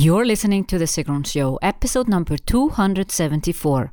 You're 0.00 0.24
listening 0.24 0.62
to 0.66 0.78
The 0.78 0.84
Sigrun 0.84 1.26
Show, 1.26 1.58
episode 1.60 2.06
number 2.06 2.36
274. 2.36 3.92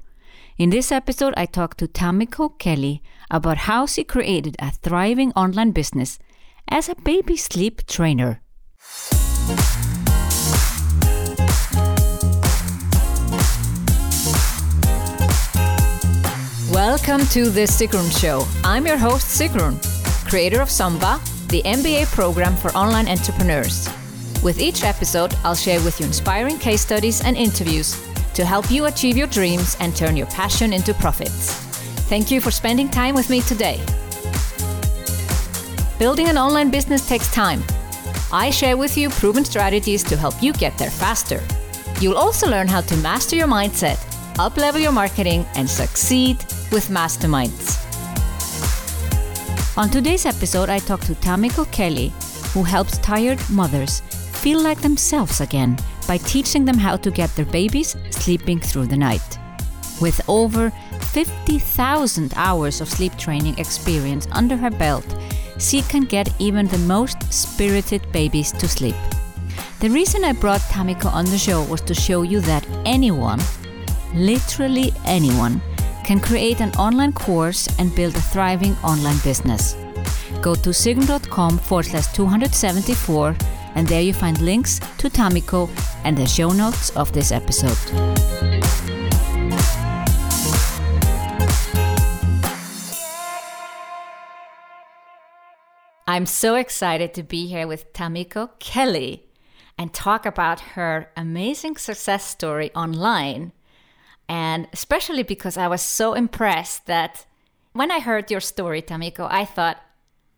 In 0.59 0.69
this 0.69 0.91
episode, 0.91 1.33
I 1.35 1.47
talked 1.47 1.79
to 1.79 1.87
Tamiko 1.87 2.59
Kelly 2.59 3.01
about 3.31 3.57
how 3.65 3.87
she 3.87 4.03
created 4.03 4.55
a 4.59 4.69
thriving 4.69 5.31
online 5.31 5.71
business 5.71 6.19
as 6.69 6.89
a 6.89 6.95
baby 7.03 7.35
sleep 7.35 7.87
trainer. 7.87 8.39
Welcome 16.69 17.25
to 17.33 17.49
The 17.49 17.65
Sigrun 17.65 18.11
Show. 18.21 18.45
I'm 18.63 18.85
your 18.85 18.97
host, 18.97 19.41
Sigrun, 19.41 19.81
creator 20.29 20.61
of 20.61 20.69
SUMBA, 20.69 21.47
the 21.47 21.63
MBA 21.63 22.05
program 22.13 22.55
for 22.55 22.69
online 22.73 23.07
entrepreneurs. 23.07 23.89
With 24.45 24.59
each 24.59 24.83
episode, 24.83 25.33
I'll 25.43 25.55
share 25.55 25.81
with 25.81 25.99
you 25.99 26.05
inspiring 26.05 26.59
case 26.59 26.81
studies 26.81 27.19
and 27.23 27.35
interviews 27.35 27.99
to 28.35 28.45
help 28.45 28.69
you 28.69 28.85
achieve 28.85 29.17
your 29.17 29.25
dreams 29.25 29.75
and 29.79 29.95
turn 29.95 30.15
your 30.15 30.27
passion 30.27 30.71
into 30.71 30.93
profits. 30.93 31.55
Thank 32.11 32.29
you 32.29 32.39
for 32.39 32.51
spending 32.51 32.87
time 32.87 33.15
with 33.15 33.27
me 33.31 33.41
today. 33.41 33.83
Building 35.97 36.27
an 36.27 36.37
online 36.37 36.69
business 36.69 37.09
takes 37.09 37.27
time. 37.33 37.63
I 38.31 38.51
share 38.51 38.77
with 38.77 38.95
you 38.95 39.09
proven 39.09 39.43
strategies 39.43 40.03
to 40.03 40.15
help 40.15 40.35
you 40.43 40.53
get 40.53 40.77
there 40.77 40.91
faster. 40.91 41.41
You'll 41.99 42.19
also 42.19 42.47
learn 42.47 42.67
how 42.67 42.81
to 42.81 42.95
master 42.97 43.35
your 43.35 43.47
mindset, 43.47 43.97
uplevel 44.35 44.79
your 44.79 44.91
marketing, 44.91 45.43
and 45.55 45.67
succeed 45.67 46.37
with 46.71 46.89
masterminds. 46.89 47.81
On 49.75 49.89
today's 49.89 50.27
episode, 50.27 50.69
I 50.69 50.77
talk 50.77 50.99
to 51.01 51.15
Tamiko 51.15 51.65
Kelly, 51.71 52.13
who 52.53 52.61
helps 52.61 52.99
tired 52.99 53.39
mothers 53.49 54.03
feel 54.45 54.61
like 54.61 54.79
themselves 54.81 55.41
again 55.41 55.75
by 56.07 56.17
teaching 56.17 56.65
them 56.65 56.77
how 56.77 56.95
to 56.95 57.09
get 57.09 57.35
their 57.35 57.47
babies 57.47 57.97
sleeping 58.11 58.59
through 58.59 58.85
the 58.85 58.95
night. 58.95 59.39
With 59.99 60.21
over 60.29 60.69
50,000 61.13 62.31
hours 62.35 62.79
of 62.79 62.87
sleep 62.87 63.17
training 63.17 63.57
experience 63.57 64.27
under 64.31 64.55
her 64.55 64.69
belt, 64.69 65.07
she 65.57 65.81
can 65.81 66.03
get 66.03 66.29
even 66.37 66.67
the 66.67 66.77
most 66.77 67.17
spirited 67.33 68.03
babies 68.11 68.51
to 68.51 68.67
sleep. 68.67 68.95
The 69.79 69.89
reason 69.89 70.23
I 70.23 70.33
brought 70.33 70.61
Tamiko 70.69 71.11
on 71.11 71.25
the 71.25 71.39
show 71.39 71.63
was 71.63 71.81
to 71.81 71.95
show 71.95 72.21
you 72.21 72.39
that 72.41 72.67
anyone, 72.85 73.39
literally 74.13 74.93
anyone, 75.05 75.59
can 76.03 76.19
create 76.19 76.61
an 76.61 76.69
online 76.73 77.13
course 77.13 77.67
and 77.79 77.95
build 77.95 78.15
a 78.15 78.21
thriving 78.21 78.75
online 78.83 79.17
business. 79.23 79.73
Go 80.43 80.53
to 80.53 80.69
sigrun.com 80.69 81.57
forward 81.57 81.87
slash 81.87 82.13
274 82.13 83.35
and 83.75 83.87
there 83.87 84.01
you 84.01 84.13
find 84.13 84.39
links 84.41 84.79
to 84.97 85.09
Tamiko 85.09 85.69
and 86.03 86.17
the 86.17 86.25
show 86.25 86.49
notes 86.49 86.89
of 86.91 87.11
this 87.11 87.31
episode. 87.31 87.77
I'm 96.07 96.25
so 96.25 96.55
excited 96.55 97.13
to 97.15 97.23
be 97.23 97.47
here 97.47 97.67
with 97.67 97.91
Tamiko 97.91 98.51
Kelly 98.59 99.25
and 99.77 99.93
talk 99.93 100.25
about 100.25 100.61
her 100.61 101.11
amazing 101.17 101.77
success 101.77 102.23
story 102.25 102.71
online. 102.73 103.51
And 104.29 104.67
especially 104.71 105.23
because 105.23 105.57
I 105.57 105.67
was 105.67 105.81
so 105.81 106.13
impressed 106.13 106.85
that 106.85 107.25
when 107.73 107.91
I 107.91 107.99
heard 107.99 108.31
your 108.31 108.39
story, 108.39 108.81
Tamiko, 108.81 109.27
I 109.29 109.45
thought, 109.45 109.77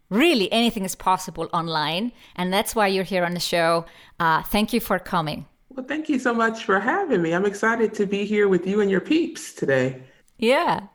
really 0.10 0.52
anything 0.52 0.86
is 0.86 0.96
possible 0.96 1.50
online. 1.54 2.12
And 2.36 2.52
that's 2.52 2.76
why 2.76 2.88
you're 2.88 3.04
here 3.04 3.26
on 3.26 3.34
the 3.34 3.40
show. 3.40 3.86
Uh, 4.20 4.44
thank 4.44 4.74
you 4.74 4.80
for 4.80 5.00
coming. 5.00 5.46
Well, 5.70 5.86
thank 5.86 6.10
you 6.10 6.20
so 6.20 6.34
much 6.34 6.64
for 6.64 6.80
having 6.80 7.22
me. 7.22 7.34
I'm 7.34 7.46
excited 7.46 7.94
to 7.96 8.06
be 8.06 8.26
here 8.26 8.48
with 8.48 8.66
you 8.66 8.82
and 8.82 8.90
your 8.90 9.02
peeps 9.02 9.54
today. 9.54 10.02
Yeah. 10.38 10.88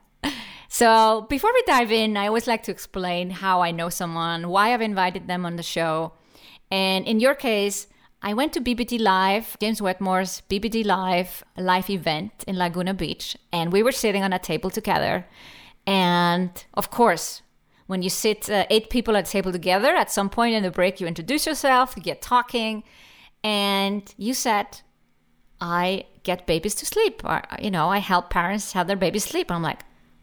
So 0.73 1.27
before 1.29 1.51
we 1.53 1.61
dive 1.67 1.91
in, 1.91 2.17
I 2.17 2.25
always 2.25 2.47
like 2.47 2.63
to 2.63 2.71
explain 2.71 3.29
how 3.29 3.61
I 3.61 3.69
know 3.69 3.89
someone, 3.89 4.49
why 4.49 4.73
I've 4.73 4.81
invited 4.81 5.27
them 5.27 5.45
on 5.45 5.55
the 5.55 5.61
show. 5.61 6.13
And 6.71 7.05
in 7.05 7.19
your 7.19 7.35
case, 7.35 7.85
I 8.23 8.33
went 8.33 8.53
to 8.53 8.59
BBD 8.59 8.99
Live, 8.99 9.55
James 9.59 9.83
Wedmore's 9.83 10.41
BBD 10.49 10.83
Live 10.83 11.43
live 11.57 11.91
event 11.91 12.43
in 12.47 12.57
Laguna 12.57 12.95
Beach, 12.95 13.37
and 13.51 13.71
we 13.71 13.83
were 13.83 13.91
sitting 13.91 14.23
on 14.23 14.33
a 14.33 14.39
table 14.39 14.71
together. 14.71 15.27
And 15.85 16.51
of 16.73 16.89
course, 16.89 17.43
when 17.93 18.01
you 18.01 18.09
sit 18.09 18.49
uh, 18.49 18.65
eight 18.71 18.89
people 18.89 19.15
at 19.15 19.27
a 19.27 19.31
table 19.31 19.51
together, 19.51 19.89
at 19.89 20.09
some 20.09 20.27
point 20.27 20.55
in 20.55 20.63
the 20.63 20.71
break, 20.71 20.99
you 20.99 21.05
introduce 21.05 21.45
yourself, 21.45 21.93
you 21.95 22.01
get 22.01 22.23
talking, 22.23 22.83
and 23.43 24.01
you 24.17 24.33
said, 24.33 24.81
I 25.61 26.05
get 26.23 26.47
babies 26.47 26.73
to 26.81 26.87
sleep. 26.87 27.21
Or, 27.23 27.43
you 27.61 27.69
know, 27.69 27.89
I 27.89 27.99
help 27.99 28.31
parents 28.31 28.71
have 28.71 28.87
their 28.87 28.95
babies 28.95 29.25
sleep. 29.25 29.51
And 29.51 29.57
I'm 29.57 29.61
like, 29.61 29.81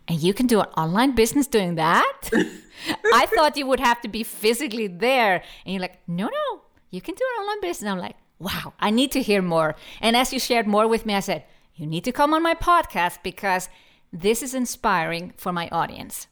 and 0.08 0.20
you 0.20 0.34
can 0.34 0.48
do 0.48 0.58
an 0.58 0.66
online 0.76 1.14
business 1.14 1.46
doing 1.46 1.76
that? 1.76 2.30
I 3.14 3.26
thought 3.26 3.56
you 3.56 3.68
would 3.68 3.78
have 3.78 4.00
to 4.00 4.08
be 4.08 4.24
physically 4.24 4.88
there. 4.88 5.40
And 5.64 5.72
you're 5.72 5.80
like, 5.80 6.00
no, 6.08 6.26
no, 6.26 6.62
you 6.90 7.00
can 7.00 7.14
do 7.14 7.24
an 7.24 7.42
online 7.42 7.60
business. 7.60 7.82
And 7.82 7.90
I'm 7.90 7.98
like, 7.98 8.16
wow, 8.40 8.74
I 8.80 8.90
need 8.90 9.12
to 9.12 9.22
hear 9.22 9.42
more. 9.42 9.76
And 10.00 10.16
as 10.16 10.32
you 10.32 10.40
shared 10.40 10.66
more 10.66 10.88
with 10.88 11.06
me, 11.06 11.14
I 11.14 11.20
said, 11.20 11.44
you 11.76 11.86
need 11.86 12.02
to 12.02 12.10
come 12.10 12.34
on 12.34 12.42
my 12.42 12.54
podcast 12.54 13.18
because 13.22 13.68
this 14.12 14.42
is 14.42 14.54
inspiring 14.54 15.34
for 15.36 15.52
my 15.52 15.68
audience 15.68 16.26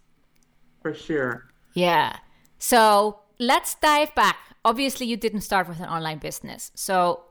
for 0.89 0.99
sure. 0.99 1.45
Yeah. 1.75 2.17
So 2.59 3.21
let's 3.39 3.75
dive 3.77 4.15
back. 4.15 4.37
Obviously, 4.65 5.07
you 5.07 5.17
didn't 5.17 5.43
start 5.43 5.69
with 5.69 5.81
an 5.81 5.87
online 5.87 6.19
business. 6.19 6.73
So, 6.75 7.23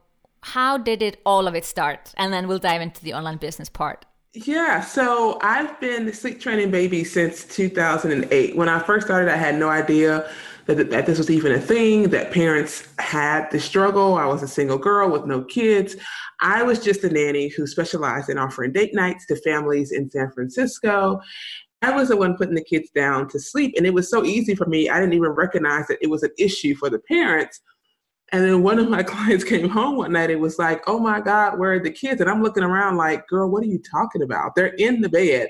how 0.41 0.78
did 0.78 1.01
it 1.01 1.19
all 1.25 1.47
of 1.47 1.56
it 1.56 1.66
start? 1.66 2.13
And 2.16 2.31
then 2.31 2.47
we'll 2.47 2.59
dive 2.59 2.81
into 2.81 3.03
the 3.03 3.13
online 3.13 3.38
business 3.38 3.69
part. 3.69 4.06
Yeah, 4.34 4.81
so 4.81 5.40
I've 5.41 5.79
been 5.79 6.06
the 6.06 6.13
sleep 6.13 6.40
training 6.40 6.69
baby 6.72 7.03
since 7.03 7.44
2008. 7.46 8.56
When 8.56 8.69
I 8.69 8.79
first 8.79 9.07
started, 9.07 9.31
I 9.31 9.35
had 9.35 9.56
no 9.56 9.69
idea 9.69 10.29
that, 10.67 10.90
that 10.91 11.06
this 11.06 11.17
was 11.17 11.31
even 11.31 11.53
a 11.53 11.59
thing, 11.59 12.09
that 12.09 12.31
parents 12.31 12.88
had 13.00 13.50
the 13.51 13.59
struggle. 13.59 14.16
I 14.16 14.25
was 14.25 14.44
a 14.44 14.47
single 14.47 14.78
girl 14.78 15.09
with 15.09 15.25
no 15.25 15.44
kids. 15.44 15.96
I 16.40 16.62
was 16.62 16.79
just 16.79 17.03
a 17.03 17.09
nanny 17.09 17.47
who 17.47 17.66
specialized 17.66 18.29
in 18.29 18.38
offering 18.38 18.73
date 18.73 18.94
nights 18.94 19.25
to 19.28 19.35
families 19.38 19.91
in 19.91 20.09
San 20.09 20.31
Francisco. 20.31 21.19
I 21.81 21.91
was 21.95 22.09
the 22.09 22.17
one 22.17 22.35
putting 22.35 22.55
the 22.55 22.63
kids 22.63 22.89
down 22.91 23.27
to 23.29 23.39
sleep. 23.39 23.73
And 23.77 23.85
it 23.85 23.93
was 23.93 24.09
so 24.09 24.25
easy 24.25 24.55
for 24.55 24.65
me. 24.65 24.89
I 24.89 24.99
didn't 24.99 25.13
even 25.13 25.29
recognize 25.29 25.88
that 25.88 25.99
it 26.01 26.09
was 26.09 26.23
an 26.23 26.31
issue 26.38 26.75
for 26.75 26.89
the 26.89 26.99
parents. 26.99 27.61
And 28.31 28.43
then 28.43 28.63
one 28.63 28.79
of 28.79 28.89
my 28.89 29.03
clients 29.03 29.43
came 29.43 29.69
home 29.69 29.97
one 29.97 30.13
night 30.13 30.31
and 30.31 30.41
was 30.41 30.57
like, 30.57 30.81
Oh 30.87 30.99
my 30.99 31.21
God, 31.21 31.59
where 31.59 31.73
are 31.73 31.79
the 31.79 31.91
kids? 31.91 32.19
And 32.19 32.29
I'm 32.29 32.41
looking 32.41 32.63
around 32.63 32.97
like, 32.97 33.27
girl, 33.27 33.49
what 33.49 33.63
are 33.63 33.67
you 33.67 33.81
talking 33.91 34.23
about? 34.23 34.55
They're 34.55 34.73
in 34.75 35.01
the 35.01 35.09
bed. 35.09 35.49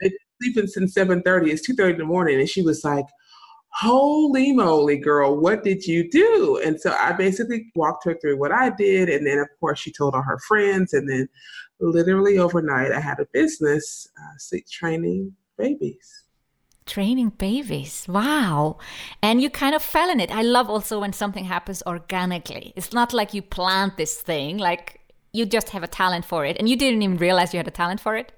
They're 0.00 0.10
sleeping 0.42 0.66
since 0.66 0.94
7:30. 0.94 1.50
It's 1.50 1.68
2:30 1.68 1.92
in 1.92 1.98
the 1.98 2.04
morning. 2.04 2.40
And 2.40 2.48
she 2.48 2.62
was 2.62 2.82
like, 2.84 3.06
Holy 3.74 4.52
moly, 4.52 4.98
girl, 4.98 5.40
what 5.40 5.64
did 5.64 5.86
you 5.86 6.10
do? 6.10 6.60
And 6.62 6.78
so 6.78 6.92
I 6.92 7.12
basically 7.12 7.70
walked 7.74 8.04
her 8.04 8.18
through 8.20 8.38
what 8.38 8.52
I 8.52 8.68
did. 8.68 9.08
And 9.08 9.26
then, 9.26 9.38
of 9.38 9.48
course, 9.60 9.78
she 9.78 9.90
told 9.90 10.14
all 10.14 10.20
her 10.20 10.38
friends. 10.46 10.92
And 10.92 11.08
then, 11.08 11.26
literally 11.80 12.36
overnight, 12.36 12.92
I 12.92 13.00
had 13.00 13.18
a 13.18 13.26
business, 13.32 14.06
uh, 14.18 14.36
sleep 14.38 14.66
training 14.70 15.34
babies. 15.56 16.24
Training 16.86 17.30
babies. 17.30 18.06
Wow. 18.08 18.78
And 19.22 19.40
you 19.40 19.50
kind 19.50 19.74
of 19.74 19.82
fell 19.82 20.10
in 20.10 20.20
it. 20.20 20.30
I 20.30 20.42
love 20.42 20.68
also 20.68 21.00
when 21.00 21.12
something 21.12 21.44
happens 21.44 21.82
organically. 21.86 22.72
It's 22.76 22.92
not 22.92 23.12
like 23.12 23.32
you 23.34 23.42
plant 23.42 23.96
this 23.96 24.20
thing, 24.20 24.58
like 24.58 25.00
you 25.32 25.46
just 25.46 25.70
have 25.70 25.82
a 25.82 25.88
talent 25.88 26.24
for 26.24 26.44
it 26.44 26.56
and 26.58 26.68
you 26.68 26.76
didn't 26.76 27.02
even 27.02 27.16
realize 27.16 27.54
you 27.54 27.58
had 27.58 27.68
a 27.68 27.72
talent 27.72 28.00
for 28.00 28.16
it. 28.16 28.32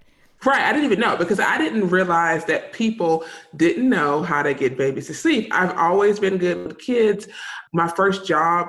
Right. 0.44 0.60
I 0.60 0.72
didn't 0.72 0.84
even 0.84 1.00
know 1.00 1.16
because 1.16 1.40
I 1.40 1.56
didn't 1.56 1.88
realize 1.88 2.44
that 2.44 2.72
people 2.72 3.24
didn't 3.56 3.88
know 3.88 4.22
how 4.22 4.42
to 4.42 4.52
get 4.52 4.76
babies 4.76 5.06
to 5.06 5.14
sleep. 5.14 5.48
I've 5.50 5.74
always 5.78 6.20
been 6.20 6.36
good 6.36 6.66
with 6.66 6.78
kids. 6.78 7.26
My 7.72 7.88
first 7.88 8.26
job 8.26 8.68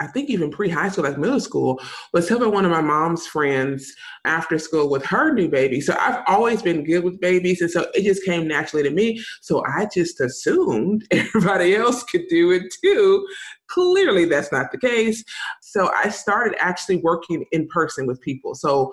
I 0.00 0.06
think 0.06 0.30
even 0.30 0.50
pre 0.50 0.68
high 0.68 0.88
school, 0.88 1.04
like 1.04 1.18
middle 1.18 1.40
school, 1.40 1.80
was 2.12 2.28
helping 2.28 2.52
one 2.52 2.64
of 2.64 2.70
my 2.70 2.80
mom's 2.80 3.26
friends 3.26 3.92
after 4.24 4.58
school 4.58 4.88
with 4.88 5.04
her 5.06 5.32
new 5.32 5.48
baby. 5.48 5.80
So 5.80 5.96
I've 5.98 6.22
always 6.26 6.62
been 6.62 6.84
good 6.84 7.04
with 7.04 7.20
babies. 7.20 7.60
And 7.60 7.70
so 7.70 7.86
it 7.94 8.02
just 8.02 8.24
came 8.24 8.46
naturally 8.46 8.84
to 8.84 8.90
me. 8.90 9.22
So 9.40 9.64
I 9.66 9.88
just 9.92 10.20
assumed 10.20 11.06
everybody 11.10 11.74
else 11.74 12.02
could 12.04 12.26
do 12.28 12.52
it 12.52 12.62
too. 12.82 13.26
Clearly, 13.68 14.24
that's 14.24 14.52
not 14.52 14.72
the 14.72 14.78
case. 14.78 15.24
So 15.60 15.90
I 15.94 16.08
started 16.10 16.56
actually 16.60 16.96
working 16.96 17.44
in 17.52 17.68
person 17.68 18.06
with 18.06 18.20
people. 18.20 18.54
So 18.54 18.92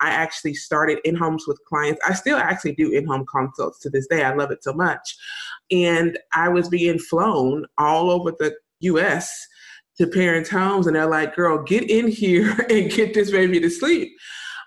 I 0.00 0.10
actually 0.10 0.54
started 0.54 1.00
in 1.04 1.16
homes 1.16 1.46
with 1.48 1.58
clients. 1.68 2.00
I 2.08 2.14
still 2.14 2.38
actually 2.38 2.74
do 2.76 2.92
in 2.92 3.06
home 3.06 3.26
consults 3.28 3.80
to 3.80 3.90
this 3.90 4.06
day. 4.06 4.22
I 4.22 4.34
love 4.34 4.52
it 4.52 4.62
so 4.62 4.72
much. 4.72 5.16
And 5.70 6.18
I 6.34 6.48
was 6.48 6.68
being 6.68 6.98
flown 6.98 7.66
all 7.78 8.10
over 8.10 8.30
the 8.30 8.54
US 8.80 9.48
to 9.98 10.06
parents' 10.06 10.50
homes 10.50 10.86
and 10.86 10.96
they're 10.96 11.06
like, 11.06 11.34
girl, 11.34 11.62
get 11.62 11.90
in 11.90 12.08
here 12.08 12.52
and 12.70 12.90
get 12.90 13.14
this 13.14 13.30
baby 13.30 13.60
to 13.60 13.70
sleep. 13.70 14.10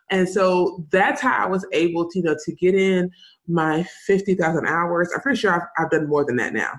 And 0.10 0.28
so 0.28 0.86
that's 0.92 1.22
how 1.22 1.45
I 1.45 1.48
was 1.48 1.66
able 1.72 2.10
to, 2.10 2.19
you 2.19 2.24
know, 2.24 2.36
to 2.45 2.56
get 2.56 2.75
in 2.75 3.10
my 3.48 3.83
50,000 4.06 4.68
hours. 4.68 5.10
I'm 5.16 5.22
pretty 5.22 5.39
sure 5.39 5.54
I've, 5.54 5.68
I've 5.78 5.89
done 5.89 6.10
more 6.10 6.25
than 6.25 6.36
that 6.38 6.54
now 6.54 6.74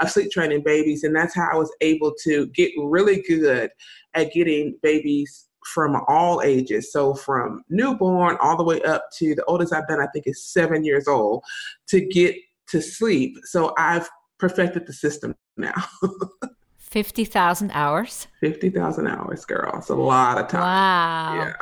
of 0.00 0.10
sleep 0.10 0.30
training 0.30 0.62
babies. 0.64 1.04
And 1.04 1.14
that's 1.14 1.34
how 1.34 1.48
I 1.52 1.56
was 1.56 1.72
able 1.80 2.14
to 2.24 2.46
get 2.48 2.72
really 2.78 3.22
good 3.28 3.70
at 4.14 4.32
getting 4.32 4.78
babies 4.82 5.48
from 5.74 6.00
all 6.08 6.40
ages. 6.42 6.92
So 6.92 7.14
from 7.14 7.62
newborn 7.68 8.38
all 8.40 8.56
the 8.56 8.64
way 8.64 8.80
up 8.82 9.04
to 9.18 9.34
the 9.34 9.44
oldest 9.44 9.72
I've 9.72 9.86
been, 9.86 10.00
I 10.00 10.06
think 10.06 10.26
is 10.26 10.46
seven 10.46 10.84
years 10.84 11.08
old 11.08 11.42
to 11.88 12.00
get 12.00 12.36
to 12.68 12.80
sleep. 12.80 13.36
So 13.44 13.74
I've 13.76 14.08
perfected 14.38 14.86
the 14.86 14.92
system 14.92 15.34
now. 15.56 15.74
50,000 16.90 17.70
hours? 17.72 18.28
50,000 18.40 19.06
hours, 19.06 19.44
girl. 19.44 19.74
It's 19.76 19.90
a 19.90 19.94
lot 19.94 20.38
of 20.38 20.48
time. 20.48 20.62
Wow. 20.62 21.34
Yeah. 21.36 21.52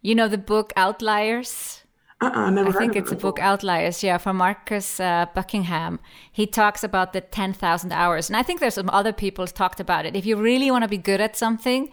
You 0.00 0.14
know 0.14 0.28
the 0.28 0.38
book 0.38 0.72
Outliers? 0.76 1.82
Uh-uh, 2.20 2.50
never 2.50 2.68
I 2.68 2.72
think 2.72 2.94
it's 2.94 3.10
a 3.10 3.16
book 3.16 3.38
Outliers, 3.40 4.02
yeah, 4.02 4.18
from 4.18 4.36
Marcus 4.36 5.00
uh, 5.00 5.26
Buckingham. 5.34 5.98
He 6.30 6.46
talks 6.46 6.84
about 6.84 7.12
the 7.12 7.20
10,000 7.20 7.92
hours. 7.92 8.28
And 8.28 8.36
I 8.36 8.42
think 8.42 8.60
there's 8.60 8.74
some 8.74 8.90
other 8.90 9.12
people 9.12 9.46
talked 9.46 9.80
about 9.80 10.06
it. 10.06 10.14
If 10.14 10.26
you 10.26 10.36
really 10.36 10.70
want 10.70 10.82
to 10.82 10.88
be 10.88 10.98
good 10.98 11.20
at 11.20 11.36
something, 11.36 11.88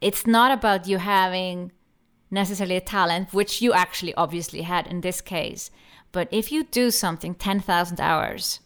it's 0.00 0.26
not 0.26 0.52
about 0.52 0.86
you 0.86 0.98
having 0.98 1.72
necessarily 2.30 2.76
a 2.76 2.80
talent, 2.80 3.32
which 3.32 3.60
you 3.62 3.72
actually 3.72 4.14
obviously 4.14 4.62
had 4.62 4.86
in 4.86 5.00
this 5.00 5.20
case. 5.20 5.70
But 6.12 6.28
if 6.30 6.52
you 6.52 6.64
do 6.64 6.90
something 6.90 7.34
10,000 7.34 8.00
hours, 8.00 8.60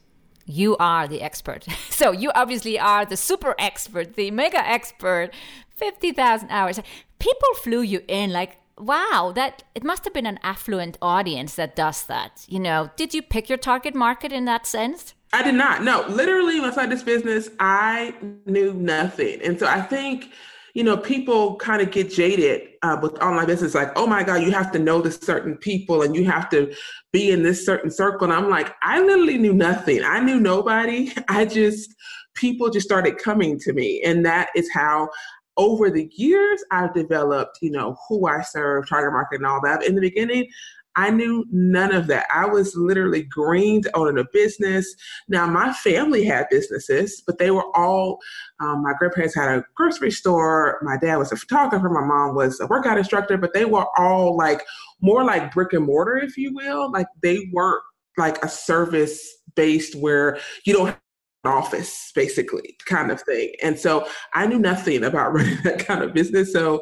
you 0.47 0.77
are 0.79 1.09
the 1.09 1.23
expert. 1.23 1.67
so 1.91 2.13
you 2.13 2.31
obviously 2.35 2.79
are 2.79 3.05
the 3.05 3.17
super 3.17 3.55
expert, 3.59 4.15
the 4.15 4.31
mega 4.31 4.67
expert, 4.67 5.31
50,000 5.77 6.51
hours. 6.51 6.81
People 7.19 7.55
flew 7.63 7.83
you 7.83 8.03
in 8.09 8.31
like, 8.31 8.59
wow, 8.79 9.33
that 9.35 9.63
it 9.75 9.85
must 9.85 10.05
have 10.05 10.15
been 10.15 10.27
an 10.27 10.39
affluent 10.43 10.99
audience 11.01 11.55
that 11.55 11.77
does 11.77 12.05
that. 12.07 12.45
You 12.49 12.61
know, 12.61 12.91
did 12.97 13.15
you 13.15 13.23
pick 13.23 13.49
your 13.49 13.59
target 13.59 13.95
market 13.95 14.33
in 14.33 14.45
that 14.47 14.67
sense? 14.67 15.15
I 15.33 15.43
did 15.43 15.55
not. 15.55 15.83
No, 15.83 16.05
literally, 16.09 16.61
when 16.61 16.69
I 16.69 16.73
started 16.73 16.93
this 16.93 17.03
business, 17.03 17.49
I 17.59 18.15
knew 18.45 18.75
nothing. 18.75 19.41
And 19.43 19.59
so 19.59 19.67
I 19.67 19.81
think 19.81 20.31
you 20.75 20.83
know, 20.83 20.97
people 20.97 21.57
kind 21.57 21.83
of 21.83 21.91
get 21.91 22.11
jaded 22.11 22.69
uh, 22.83 22.99
with 23.01 23.21
online 23.23 23.47
business, 23.47 23.75
like, 23.75 23.93
oh 23.97 24.07
my 24.07 24.23
God, 24.23 24.43
you 24.43 24.51
have 24.53 24.73
to 24.73 24.79
know 24.79 25.03
the 25.03 25.11
certain 25.11 25.57
people 25.57 26.03
and 26.03 26.15
you 26.15 26.25
have 26.25 26.49
to 26.51 26.75
be 27.13 27.31
in 27.31 27.43
this 27.43 27.65
certain 27.65 27.91
circle. 27.91 28.25
And 28.25 28.33
I'm 28.33 28.49
like, 28.49 28.75
I 28.83 29.01
literally 29.01 29.39
knew 29.39 29.53
nothing. 29.53 30.03
I 30.03 30.21
knew 30.21 30.41
nobody. 30.41 31.13
I 31.29 31.45
just, 31.45 31.95
people 32.35 32.71
just 32.71 32.87
started 32.87 33.19
coming 33.19 33.59
to 33.61 33.73
me. 33.73 34.03
And 34.05 34.25
that 34.25 34.49
is 34.55 34.71
how 34.73 35.11
over 35.59 35.91
the 35.91 36.11
years 36.15 36.65
I've 36.71 36.95
developed, 36.95 37.59
you 37.61 37.71
know, 37.71 37.97
who 38.09 38.27
I 38.27 38.41
serve, 38.41 38.89
target 38.89 39.13
market, 39.13 39.37
and 39.37 39.47
all 39.47 39.61
that. 39.63 39.85
In 39.85 39.95
the 39.95 40.01
beginning, 40.01 40.49
I 40.97 41.11
knew 41.11 41.45
none 41.51 41.95
of 41.95 42.07
that. 42.09 42.27
I 42.35 42.47
was 42.47 42.77
literally 42.77 43.23
green 43.23 43.83
to 43.83 43.97
owning 43.97 44.19
a 44.19 44.29
business. 44.33 44.95
Now, 45.29 45.47
my 45.47 45.73
family 45.73 46.25
had 46.25 46.47
businesses, 46.51 47.23
but 47.27 47.39
they 47.39 47.51
were 47.51 47.65
all, 47.77 48.19
um, 48.61 48.83
my 48.83 48.93
grandparents 48.99 49.35
had 49.35 49.49
a 49.49 49.65
grocery 49.75 50.11
store. 50.11 50.81
My 50.83 50.97
dad 50.97 51.17
was 51.17 51.33
a 51.33 51.37
photographer. 51.37 51.89
My 51.89 52.05
mom 52.05 52.35
was 52.35 52.61
a 52.61 52.67
workout 52.67 52.99
instructor, 52.99 53.37
but 53.37 53.55
they 53.55 53.65
were 53.65 53.87
all 53.99 54.37
like 54.37 54.63
more 55.01 55.25
like 55.25 55.53
brick 55.53 55.73
and 55.73 55.87
mortar, 55.87 56.17
if 56.19 56.37
you 56.37 56.55
will. 56.55 56.91
Like 56.91 57.07
they 57.23 57.49
weren't 57.53 57.83
like 58.19 58.43
a 58.45 58.49
service 58.49 59.27
based 59.55 59.95
where 59.95 60.39
you 60.65 60.75
don't 60.75 60.97
office 61.45 62.13
basically 62.15 62.77
kind 62.87 63.11
of 63.11 63.21
thing 63.23 63.53
and 63.65 63.77
so 63.77 64.07
i 64.33 64.47
knew 64.47 64.61
nothing 64.61 65.03
about 65.03 65.33
running 65.35 65.59
that 65.65 65.85
kind 65.85 66.03
of 66.05 66.13
business 66.13 66.53
so 66.53 66.81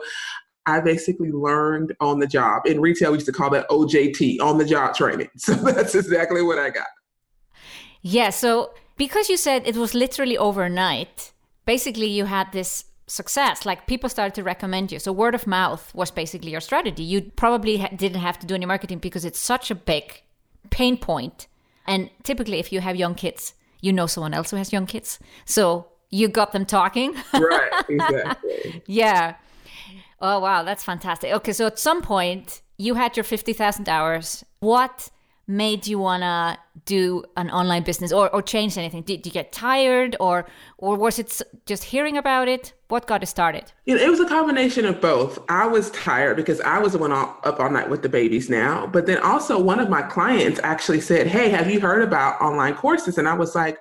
I 0.66 0.80
basically 0.80 1.32
learned 1.32 1.94
on 2.00 2.18
the 2.20 2.26
job. 2.26 2.66
In 2.66 2.80
retail, 2.80 3.12
we 3.12 3.16
used 3.16 3.26
to 3.26 3.32
call 3.32 3.50
that 3.50 3.68
OJT, 3.68 4.40
on 4.40 4.58
the 4.58 4.64
job 4.64 4.94
training. 4.94 5.28
So 5.38 5.54
that's 5.54 5.94
exactly 5.94 6.42
what 6.42 6.58
I 6.58 6.70
got. 6.70 6.88
Yeah. 8.02 8.30
So 8.30 8.72
because 8.96 9.28
you 9.28 9.36
said 9.36 9.66
it 9.66 9.76
was 9.76 9.94
literally 9.94 10.36
overnight, 10.36 11.32
basically 11.66 12.06
you 12.06 12.26
had 12.26 12.52
this 12.52 12.84
success. 13.06 13.66
Like 13.66 13.86
people 13.86 14.08
started 14.08 14.34
to 14.34 14.42
recommend 14.42 14.92
you. 14.92 14.98
So 14.98 15.12
word 15.12 15.34
of 15.34 15.46
mouth 15.46 15.92
was 15.94 16.10
basically 16.10 16.50
your 16.50 16.60
strategy. 16.60 17.02
You 17.02 17.22
probably 17.22 17.78
ha- 17.78 17.88
didn't 17.94 18.20
have 18.20 18.38
to 18.40 18.46
do 18.46 18.54
any 18.54 18.66
marketing 18.66 18.98
because 18.98 19.24
it's 19.24 19.38
such 19.38 19.70
a 19.70 19.74
big 19.74 20.22
pain 20.70 20.96
point. 20.96 21.46
And 21.86 22.10
typically, 22.22 22.58
if 22.58 22.72
you 22.72 22.80
have 22.80 22.96
young 22.96 23.14
kids, 23.14 23.54
you 23.80 23.92
know 23.92 24.06
someone 24.06 24.34
else 24.34 24.50
who 24.50 24.56
has 24.56 24.72
young 24.72 24.86
kids. 24.86 25.18
So 25.44 25.86
you 26.10 26.28
got 26.28 26.52
them 26.52 26.66
talking. 26.66 27.14
right. 27.32 27.72
Exactly. 27.88 28.82
yeah. 28.86 29.34
Oh, 30.20 30.38
wow. 30.40 30.62
That's 30.62 30.84
fantastic. 30.84 31.32
Okay. 31.32 31.52
So 31.52 31.66
at 31.66 31.78
some 31.78 32.02
point, 32.02 32.62
you 32.76 32.94
had 32.94 33.16
your 33.16 33.24
50,000 33.24 33.88
hours. 33.88 34.44
What 34.60 35.10
made 35.46 35.86
you 35.86 35.98
want 35.98 36.22
to 36.22 36.56
do 36.84 37.24
an 37.36 37.50
online 37.50 37.82
business 37.82 38.12
or, 38.12 38.32
or 38.34 38.40
change 38.40 38.78
anything? 38.78 39.02
Did 39.02 39.26
you 39.26 39.32
get 39.32 39.52
tired 39.52 40.16
or, 40.20 40.46
or 40.78 40.96
was 40.96 41.18
it 41.18 41.42
just 41.66 41.84
hearing 41.84 42.16
about 42.16 42.48
it? 42.48 42.72
What 42.88 43.06
got 43.06 43.22
it 43.22 43.26
started? 43.26 43.72
it 43.86 44.08
was 44.08 44.20
a 44.20 44.26
combination 44.26 44.84
of 44.84 45.00
both. 45.00 45.38
I 45.48 45.66
was 45.66 45.90
tired 45.90 46.36
because 46.36 46.60
I 46.60 46.78
was 46.78 46.92
the 46.92 46.98
one 46.98 47.12
up 47.12 47.58
all 47.58 47.70
night 47.70 47.90
with 47.90 48.02
the 48.02 48.08
babies 48.08 48.48
now. 48.48 48.86
But 48.86 49.06
then 49.06 49.18
also, 49.18 49.60
one 49.60 49.80
of 49.80 49.90
my 49.90 50.02
clients 50.02 50.60
actually 50.62 51.00
said, 51.00 51.26
Hey, 51.26 51.48
have 51.50 51.70
you 51.70 51.80
heard 51.80 52.02
about 52.02 52.40
online 52.40 52.74
courses? 52.74 53.18
And 53.18 53.28
I 53.28 53.34
was 53.34 53.54
like, 53.54 53.78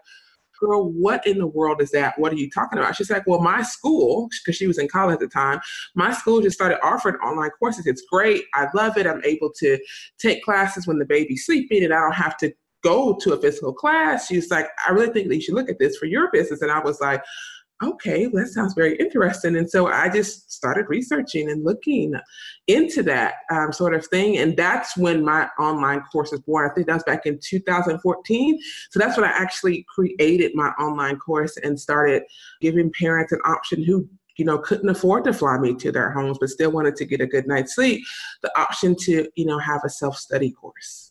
girl, 0.59 0.91
what 0.91 1.25
in 1.25 1.37
the 1.37 1.47
world 1.47 1.81
is 1.81 1.91
that? 1.91 2.17
What 2.17 2.31
are 2.31 2.37
you 2.37 2.49
talking 2.49 2.79
about? 2.79 2.95
She's 2.95 3.09
like, 3.09 3.25
well, 3.27 3.41
my 3.41 3.61
school, 3.61 4.29
because 4.43 4.57
she 4.57 4.67
was 4.67 4.77
in 4.77 4.87
college 4.87 5.13
at 5.13 5.19
the 5.19 5.27
time, 5.27 5.59
my 5.95 6.13
school 6.13 6.41
just 6.41 6.55
started 6.55 6.79
offering 6.83 7.15
online 7.17 7.51
courses. 7.51 7.87
It's 7.87 8.03
great. 8.11 8.43
I 8.53 8.67
love 8.73 8.97
it. 8.97 9.07
I'm 9.07 9.23
able 9.23 9.51
to 9.59 9.79
take 10.17 10.43
classes 10.43 10.87
when 10.87 10.99
the 10.99 11.05
baby's 11.05 11.45
sleeping 11.45 11.83
and 11.83 11.93
I 11.93 11.99
don't 11.99 12.13
have 12.13 12.37
to 12.37 12.53
go 12.83 13.17
to 13.21 13.33
a 13.33 13.41
physical 13.41 13.73
class. 13.73 14.27
She's 14.27 14.49
like, 14.49 14.67
I 14.87 14.91
really 14.91 15.11
think 15.11 15.27
that 15.27 15.35
you 15.35 15.41
should 15.41 15.55
look 15.55 15.69
at 15.69 15.79
this 15.79 15.97
for 15.97 16.05
your 16.05 16.31
business. 16.31 16.61
And 16.61 16.71
I 16.71 16.79
was 16.79 17.01
like, 17.01 17.23
okay, 17.81 18.27
well, 18.27 18.43
that 18.43 18.51
sounds 18.51 18.73
very 18.73 18.95
interesting. 18.97 19.55
And 19.55 19.69
so 19.69 19.87
I 19.87 20.09
just 20.09 20.51
started 20.51 20.85
researching 20.89 21.49
and 21.49 21.63
looking 21.63 22.13
into 22.67 23.03
that 23.03 23.35
um, 23.51 23.71
sort 23.71 23.93
of 23.93 24.05
thing. 24.07 24.37
And 24.37 24.57
that's 24.57 24.97
when 24.97 25.23
my 25.23 25.47
online 25.59 26.01
course 26.11 26.31
was 26.31 26.41
born. 26.41 26.69
I 26.69 26.73
think 26.73 26.87
that 26.87 26.93
was 26.93 27.03
back 27.03 27.25
in 27.25 27.39
2014. 27.41 28.59
So 28.91 28.99
that's 28.99 29.17
when 29.17 29.25
I 29.25 29.31
actually 29.31 29.85
created 29.93 30.51
my 30.55 30.69
online 30.71 31.17
course 31.17 31.57
and 31.57 31.79
started 31.79 32.23
giving 32.61 32.91
parents 32.91 33.31
an 33.31 33.39
option 33.45 33.83
who 33.83 34.07
you 34.35 34.45
know 34.45 34.57
couldn't 34.57 34.89
afford 34.89 35.25
to 35.25 35.33
fly 35.33 35.57
me 35.57 35.75
to 35.75 35.91
their 35.91 36.11
homes 36.11 36.37
but 36.39 36.47
still 36.47 36.71
wanted 36.71 36.95
to 36.95 37.03
get 37.03 37.19
a 37.19 37.27
good 37.27 37.45
night's 37.45 37.75
sleep 37.75 38.01
the 38.41 38.59
option 38.59 38.95
to 38.97 39.27
you 39.35 39.45
know 39.45 39.59
have 39.59 39.81
a 39.83 39.89
self-study 39.89 40.51
course 40.51 41.08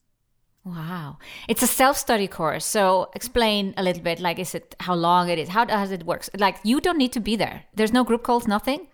Wow. 0.64 1.18
It's 1.48 1.62
a 1.62 1.66
self-study 1.66 2.28
course. 2.28 2.64
So 2.64 3.10
explain 3.14 3.74
a 3.76 3.82
little 3.82 4.02
bit 4.02 4.20
like 4.20 4.38
is 4.38 4.54
it 4.54 4.74
how 4.80 4.94
long 4.94 5.28
it 5.28 5.38
is? 5.38 5.48
How 5.48 5.64
does 5.64 5.90
it 5.92 6.04
work? 6.04 6.28
Like 6.36 6.58
you 6.62 6.80
don't 6.80 6.98
need 6.98 7.12
to 7.12 7.20
be 7.20 7.36
there. 7.36 7.64
There's 7.74 7.92
no 7.92 8.04
group 8.04 8.22
calls, 8.22 8.46
nothing? 8.46 8.88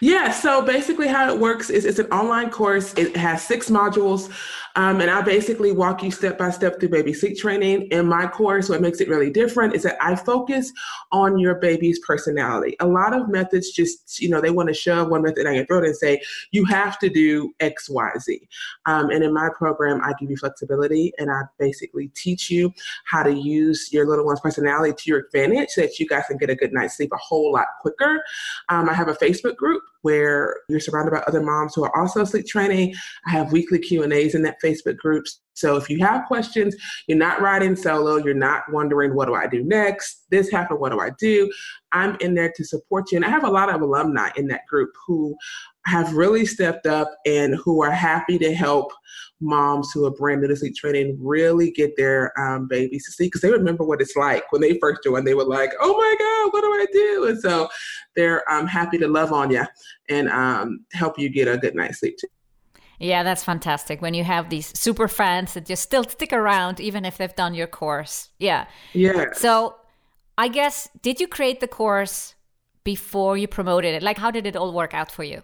Yeah, 0.00 0.30
so 0.30 0.62
basically, 0.62 1.08
how 1.08 1.32
it 1.32 1.38
works 1.38 1.70
is 1.70 1.84
it's 1.84 1.98
an 1.98 2.06
online 2.06 2.50
course. 2.50 2.94
It 2.94 3.16
has 3.16 3.42
six 3.42 3.70
modules, 3.70 4.30
um, 4.76 5.00
and 5.00 5.10
I 5.10 5.20
basically 5.22 5.72
walk 5.72 6.02
you 6.02 6.10
step 6.10 6.38
by 6.38 6.50
step 6.50 6.78
through 6.78 6.90
baby 6.90 7.12
sleep 7.12 7.36
training. 7.38 7.88
In 7.88 8.06
my 8.06 8.26
course, 8.26 8.68
what 8.68 8.80
makes 8.80 9.00
it 9.00 9.08
really 9.08 9.30
different 9.30 9.74
is 9.74 9.82
that 9.82 9.96
I 10.00 10.14
focus 10.14 10.72
on 11.12 11.38
your 11.38 11.56
baby's 11.56 11.98
personality. 12.00 12.76
A 12.80 12.86
lot 12.86 13.14
of 13.14 13.28
methods 13.28 13.72
just, 13.72 14.20
you 14.20 14.28
know, 14.28 14.40
they 14.40 14.50
want 14.50 14.68
to 14.68 14.74
shove 14.74 15.08
one 15.08 15.22
method 15.22 15.44
down 15.44 15.54
your 15.54 15.66
throat 15.66 15.84
and 15.84 15.96
say, 15.96 16.20
you 16.52 16.64
have 16.66 16.98
to 17.00 17.08
do 17.08 17.52
X, 17.60 17.88
Y, 17.90 18.10
Z. 18.20 18.48
Um, 18.86 19.10
and 19.10 19.24
in 19.24 19.32
my 19.32 19.48
program, 19.56 20.00
I 20.02 20.12
give 20.20 20.30
you 20.30 20.36
flexibility 20.36 21.12
and 21.18 21.30
I 21.30 21.42
basically 21.58 22.08
teach 22.14 22.50
you 22.50 22.72
how 23.06 23.22
to 23.22 23.32
use 23.32 23.92
your 23.92 24.06
little 24.06 24.24
one's 24.24 24.40
personality 24.40 24.94
to 24.96 25.10
your 25.10 25.20
advantage 25.20 25.70
so 25.70 25.80
that 25.82 25.98
you 25.98 26.06
guys 26.06 26.24
can 26.28 26.36
get 26.36 26.50
a 26.50 26.54
good 26.54 26.72
night's 26.72 26.96
sleep 26.96 27.10
a 27.12 27.16
whole 27.16 27.52
lot 27.52 27.66
quicker. 27.80 28.22
Um, 28.68 28.88
I 28.88 28.94
have 28.94 29.08
a 29.08 29.14
Facebook 29.14 29.56
group 29.56 29.63
group 29.64 29.82
where 30.04 30.54
you're 30.68 30.80
surrounded 30.80 31.10
by 31.10 31.22
other 31.26 31.42
moms 31.42 31.74
who 31.74 31.82
are 31.82 31.98
also 31.98 32.24
sleep 32.24 32.46
training. 32.46 32.94
I 33.26 33.30
have 33.30 33.52
weekly 33.52 33.78
Q&As 33.78 34.34
in 34.34 34.42
that 34.42 34.58
Facebook 34.62 34.98
group. 34.98 35.24
So 35.54 35.76
if 35.76 35.88
you 35.88 35.98
have 36.04 36.26
questions, 36.26 36.76
you're 37.06 37.16
not 37.16 37.40
riding 37.40 37.74
solo, 37.74 38.16
you're 38.16 38.34
not 38.34 38.64
wondering, 38.70 39.14
what 39.14 39.26
do 39.26 39.34
I 39.34 39.46
do 39.46 39.64
next? 39.64 40.26
This 40.30 40.50
happened, 40.50 40.80
what 40.80 40.92
do 40.92 41.00
I 41.00 41.10
do? 41.18 41.50
I'm 41.92 42.16
in 42.20 42.34
there 42.34 42.52
to 42.54 42.64
support 42.64 43.10
you. 43.10 43.16
And 43.16 43.24
I 43.24 43.30
have 43.30 43.44
a 43.44 43.50
lot 43.50 43.74
of 43.74 43.80
alumni 43.80 44.28
in 44.36 44.46
that 44.48 44.66
group 44.66 44.90
who 45.06 45.34
have 45.86 46.12
really 46.14 46.44
stepped 46.44 46.86
up 46.86 47.10
and 47.24 47.56
who 47.64 47.82
are 47.82 47.90
happy 47.90 48.38
to 48.38 48.54
help 48.54 48.92
moms 49.40 49.90
who 49.92 50.06
are 50.06 50.10
brand 50.10 50.40
new 50.40 50.48
to 50.48 50.56
sleep 50.56 50.74
training 50.74 51.16
really 51.20 51.70
get 51.70 51.96
their 51.96 52.32
um, 52.40 52.66
babies 52.66 53.04
to 53.04 53.12
sleep 53.12 53.28
because 53.28 53.42
they 53.42 53.50
remember 53.50 53.84
what 53.84 54.00
it's 54.00 54.16
like 54.16 54.50
when 54.50 54.62
they 54.62 54.78
first 54.80 55.02
joined. 55.04 55.26
They 55.26 55.34
were 55.34 55.44
like, 55.44 55.72
"Oh 55.80 55.92
my 55.92 56.16
God, 56.18 56.52
what 56.52 56.62
do 56.62 56.68
I 56.68 56.86
do?" 56.92 57.26
And 57.28 57.40
so 57.40 57.68
they're 58.16 58.50
um, 58.50 58.66
happy 58.66 58.98
to 58.98 59.08
love 59.08 59.32
on 59.32 59.50
you 59.50 59.64
and 60.08 60.28
um, 60.28 60.84
help 60.92 61.18
you 61.18 61.28
get 61.28 61.48
a 61.48 61.56
good 61.56 61.74
night's 61.74 62.00
sleep 62.00 62.16
too. 62.18 62.28
Yeah, 63.00 63.22
that's 63.22 63.42
fantastic 63.42 64.00
when 64.00 64.14
you 64.14 64.24
have 64.24 64.50
these 64.50 64.78
super 64.78 65.08
fans 65.08 65.54
that 65.54 65.66
just 65.66 65.82
still 65.82 66.04
stick 66.04 66.32
around 66.32 66.80
even 66.80 67.04
if 67.04 67.18
they've 67.18 67.34
done 67.34 67.54
your 67.54 67.66
course. 67.66 68.30
Yeah. 68.38 68.66
Yeah. 68.92 69.32
So 69.32 69.76
I 70.38 70.48
guess 70.48 70.88
did 71.02 71.20
you 71.20 71.26
create 71.26 71.60
the 71.60 71.68
course 71.68 72.34
before 72.84 73.36
you 73.36 73.48
promoted 73.48 73.94
it? 73.94 74.02
Like, 74.02 74.18
how 74.18 74.30
did 74.30 74.46
it 74.46 74.56
all 74.56 74.72
work 74.72 74.94
out 74.94 75.10
for 75.10 75.24
you? 75.24 75.42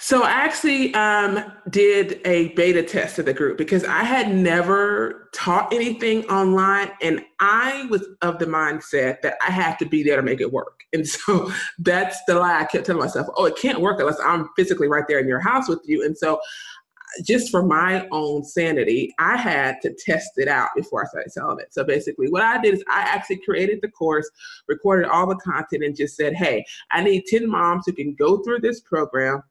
So 0.00 0.22
I 0.22 0.30
actually 0.30 0.94
um, 0.94 1.52
did 1.70 2.20
a 2.24 2.48
beta 2.54 2.82
test 2.82 3.18
of 3.18 3.26
the 3.26 3.34
group 3.34 3.58
because 3.58 3.84
I 3.84 4.04
had 4.04 4.32
never 4.32 5.28
taught 5.34 5.72
anything 5.72 6.24
online, 6.26 6.90
and 7.02 7.24
I 7.40 7.86
was 7.90 8.06
of 8.22 8.38
the 8.38 8.46
mindset 8.46 9.22
that 9.22 9.34
I 9.46 9.50
had 9.50 9.76
to 9.80 9.86
be 9.86 10.02
there 10.02 10.16
to 10.16 10.22
make 10.22 10.40
it 10.40 10.52
work. 10.52 10.77
And 10.92 11.06
so 11.06 11.50
that's 11.78 12.18
the 12.26 12.34
lie 12.34 12.60
I 12.60 12.64
kept 12.64 12.86
telling 12.86 13.02
myself, 13.02 13.28
oh, 13.36 13.46
it 13.46 13.56
can't 13.56 13.80
work 13.80 14.00
unless 14.00 14.20
I'm 14.24 14.48
physically 14.56 14.88
right 14.88 15.04
there 15.08 15.18
in 15.18 15.28
your 15.28 15.40
house 15.40 15.68
with 15.68 15.82
you. 15.84 16.04
And 16.04 16.16
so 16.16 16.36
uh, 16.36 17.22
just 17.24 17.50
for 17.50 17.62
my 17.62 18.06
own 18.10 18.44
sanity, 18.44 19.14
I 19.18 19.36
had 19.36 19.76
to 19.82 19.94
test 19.94 20.30
it 20.36 20.48
out 20.48 20.70
before 20.76 21.02
I 21.02 21.08
started 21.08 21.32
selling 21.32 21.60
it. 21.60 21.72
So 21.72 21.84
basically, 21.84 22.28
what 22.28 22.42
I 22.42 22.60
did 22.60 22.74
is 22.74 22.84
I 22.88 23.00
actually 23.00 23.40
created 23.44 23.80
the 23.82 23.90
course, 23.90 24.28
recorded 24.66 25.08
all 25.08 25.26
the 25.26 25.36
content, 25.36 25.84
and 25.84 25.96
just 25.96 26.16
said, 26.16 26.34
hey, 26.34 26.64
I 26.90 27.02
need 27.02 27.24
10 27.26 27.48
moms 27.48 27.84
who 27.86 27.92
can 27.92 28.14
go 28.14 28.38
through 28.42 28.60
this 28.60 28.80
program 28.80 29.42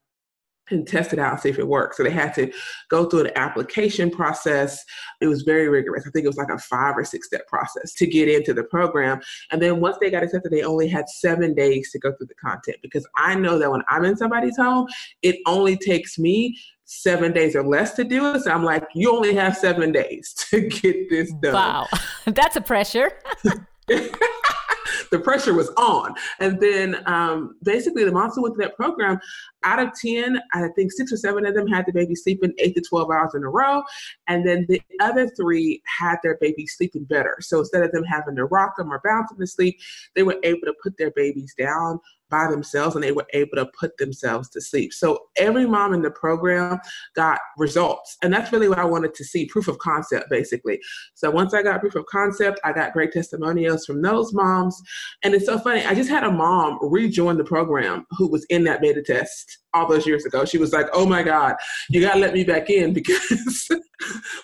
and 0.69 0.87
test 0.87 1.13
it 1.13 1.19
out 1.19 1.33
and 1.33 1.41
see 1.41 1.49
if 1.49 1.59
it 1.59 1.67
works. 1.67 1.97
So 1.97 2.03
they 2.03 2.11
had 2.11 2.33
to 2.35 2.51
go 2.89 3.05
through 3.05 3.25
an 3.25 3.31
application 3.35 4.09
process. 4.09 4.83
It 5.21 5.27
was 5.27 5.43
very 5.43 5.69
rigorous. 5.69 6.05
I 6.07 6.11
think 6.11 6.25
it 6.25 6.29
was 6.29 6.37
like 6.37 6.49
a 6.49 6.57
five 6.57 6.97
or 6.97 7.03
six 7.03 7.27
step 7.27 7.47
process 7.47 7.93
to 7.95 8.07
get 8.07 8.29
into 8.29 8.53
the 8.53 8.63
program. 8.63 9.19
And 9.51 9.61
then 9.61 9.79
once 9.79 9.97
they 9.99 10.09
got 10.09 10.23
accepted, 10.23 10.51
they 10.51 10.63
only 10.63 10.87
had 10.87 11.09
seven 11.09 11.53
days 11.53 11.91
to 11.91 11.99
go 11.99 12.11
through 12.13 12.27
the 12.27 12.35
content 12.35 12.77
because 12.81 13.07
I 13.15 13.35
know 13.35 13.57
that 13.59 13.71
when 13.71 13.81
I'm 13.87 14.05
in 14.05 14.17
somebody's 14.17 14.57
home, 14.57 14.87
it 15.21 15.37
only 15.45 15.77
takes 15.77 16.17
me 16.17 16.57
seven 16.85 17.33
days 17.33 17.55
or 17.55 17.63
less 17.63 17.93
to 17.95 18.03
do 18.03 18.33
it. 18.33 18.41
So 18.41 18.51
I'm 18.51 18.63
like, 18.63 18.83
you 18.95 19.13
only 19.13 19.35
have 19.35 19.55
seven 19.55 19.91
days 19.91 20.33
to 20.49 20.61
get 20.61 21.09
this 21.09 21.31
done. 21.41 21.53
Wow, 21.53 21.87
that's 22.25 22.55
a 22.55 22.61
pressure. 22.61 23.11
the 25.11 25.19
pressure 25.19 25.53
was 25.53 25.69
on. 25.77 26.13
And 26.39 26.59
then 26.59 27.01
um, 27.05 27.55
basically, 27.63 28.03
the 28.03 28.11
moms 28.11 28.35
who 28.35 28.43
went 28.43 28.55
through 28.55 28.65
that 28.65 28.75
program, 28.75 29.19
out 29.63 29.79
of 29.79 29.89
10, 29.99 30.39
I 30.53 30.67
think 30.75 30.91
six 30.91 31.11
or 31.11 31.17
seven 31.17 31.45
of 31.45 31.55
them 31.55 31.67
had 31.67 31.85
the 31.85 31.91
baby 31.91 32.15
sleeping 32.15 32.53
eight 32.59 32.75
to 32.75 32.81
12 32.81 33.09
hours 33.11 33.33
in 33.35 33.43
a 33.43 33.49
row. 33.49 33.83
And 34.27 34.47
then 34.47 34.65
the 34.69 34.81
other 35.01 35.27
three 35.29 35.81
had 35.99 36.17
their 36.23 36.37
baby 36.39 36.67
sleeping 36.67 37.05
better. 37.05 37.37
So 37.41 37.59
instead 37.59 37.83
of 37.83 37.91
them 37.91 38.03
having 38.03 38.35
to 38.35 38.45
rock 38.45 38.77
them 38.77 38.91
or 38.91 39.01
bounce 39.03 39.29
them 39.29 39.39
to 39.39 39.47
sleep, 39.47 39.77
they 40.15 40.23
were 40.23 40.37
able 40.43 40.61
to 40.65 40.73
put 40.81 40.97
their 40.97 41.11
babies 41.11 41.53
down 41.57 41.99
by 42.29 42.49
themselves 42.49 42.95
and 42.95 43.03
they 43.03 43.11
were 43.11 43.25
able 43.33 43.55
to 43.55 43.65
put 43.79 43.97
themselves 43.97 44.49
to 44.49 44.61
sleep. 44.61 44.93
So 44.93 45.19
every 45.37 45.65
mom 45.65 45.93
in 45.93 46.01
the 46.01 46.11
program 46.11 46.79
got 47.15 47.39
results. 47.57 48.17
And 48.21 48.33
that's 48.33 48.51
really 48.51 48.69
what 48.69 48.79
I 48.79 48.85
wanted 48.85 49.13
to 49.15 49.23
see 49.23 49.45
proof 49.45 49.67
of 49.67 49.77
concept, 49.79 50.29
basically. 50.29 50.79
So 51.15 51.29
once 51.29 51.53
I 51.53 51.63
got 51.63 51.79
proof 51.79 51.95
of 51.95 52.05
concept, 52.05 52.59
I 52.63 52.73
got 52.73 52.93
great 52.93 53.11
testimonials 53.11 53.85
from 53.85 54.01
those 54.01 54.33
moms. 54.33 54.81
And 55.23 55.33
it's 55.33 55.45
so 55.45 55.59
funny. 55.59 55.83
I 55.85 55.93
just 55.93 56.09
had 56.09 56.23
a 56.23 56.31
mom 56.31 56.79
rejoin 56.81 57.37
the 57.37 57.43
program 57.43 58.05
who 58.11 58.27
was 58.27 58.45
in 58.49 58.63
that 58.65 58.81
beta 58.81 59.01
test 59.01 59.59
all 59.73 59.87
those 59.87 60.07
years 60.07 60.25
ago. 60.25 60.45
She 60.45 60.57
was 60.57 60.73
like, 60.73 60.87
oh 60.93 61.05
my 61.05 61.23
God, 61.23 61.55
you 61.89 62.01
got 62.01 62.13
to 62.13 62.19
let 62.19 62.33
me 62.33 62.43
back 62.43 62.69
in 62.69 62.93
because 62.97 63.69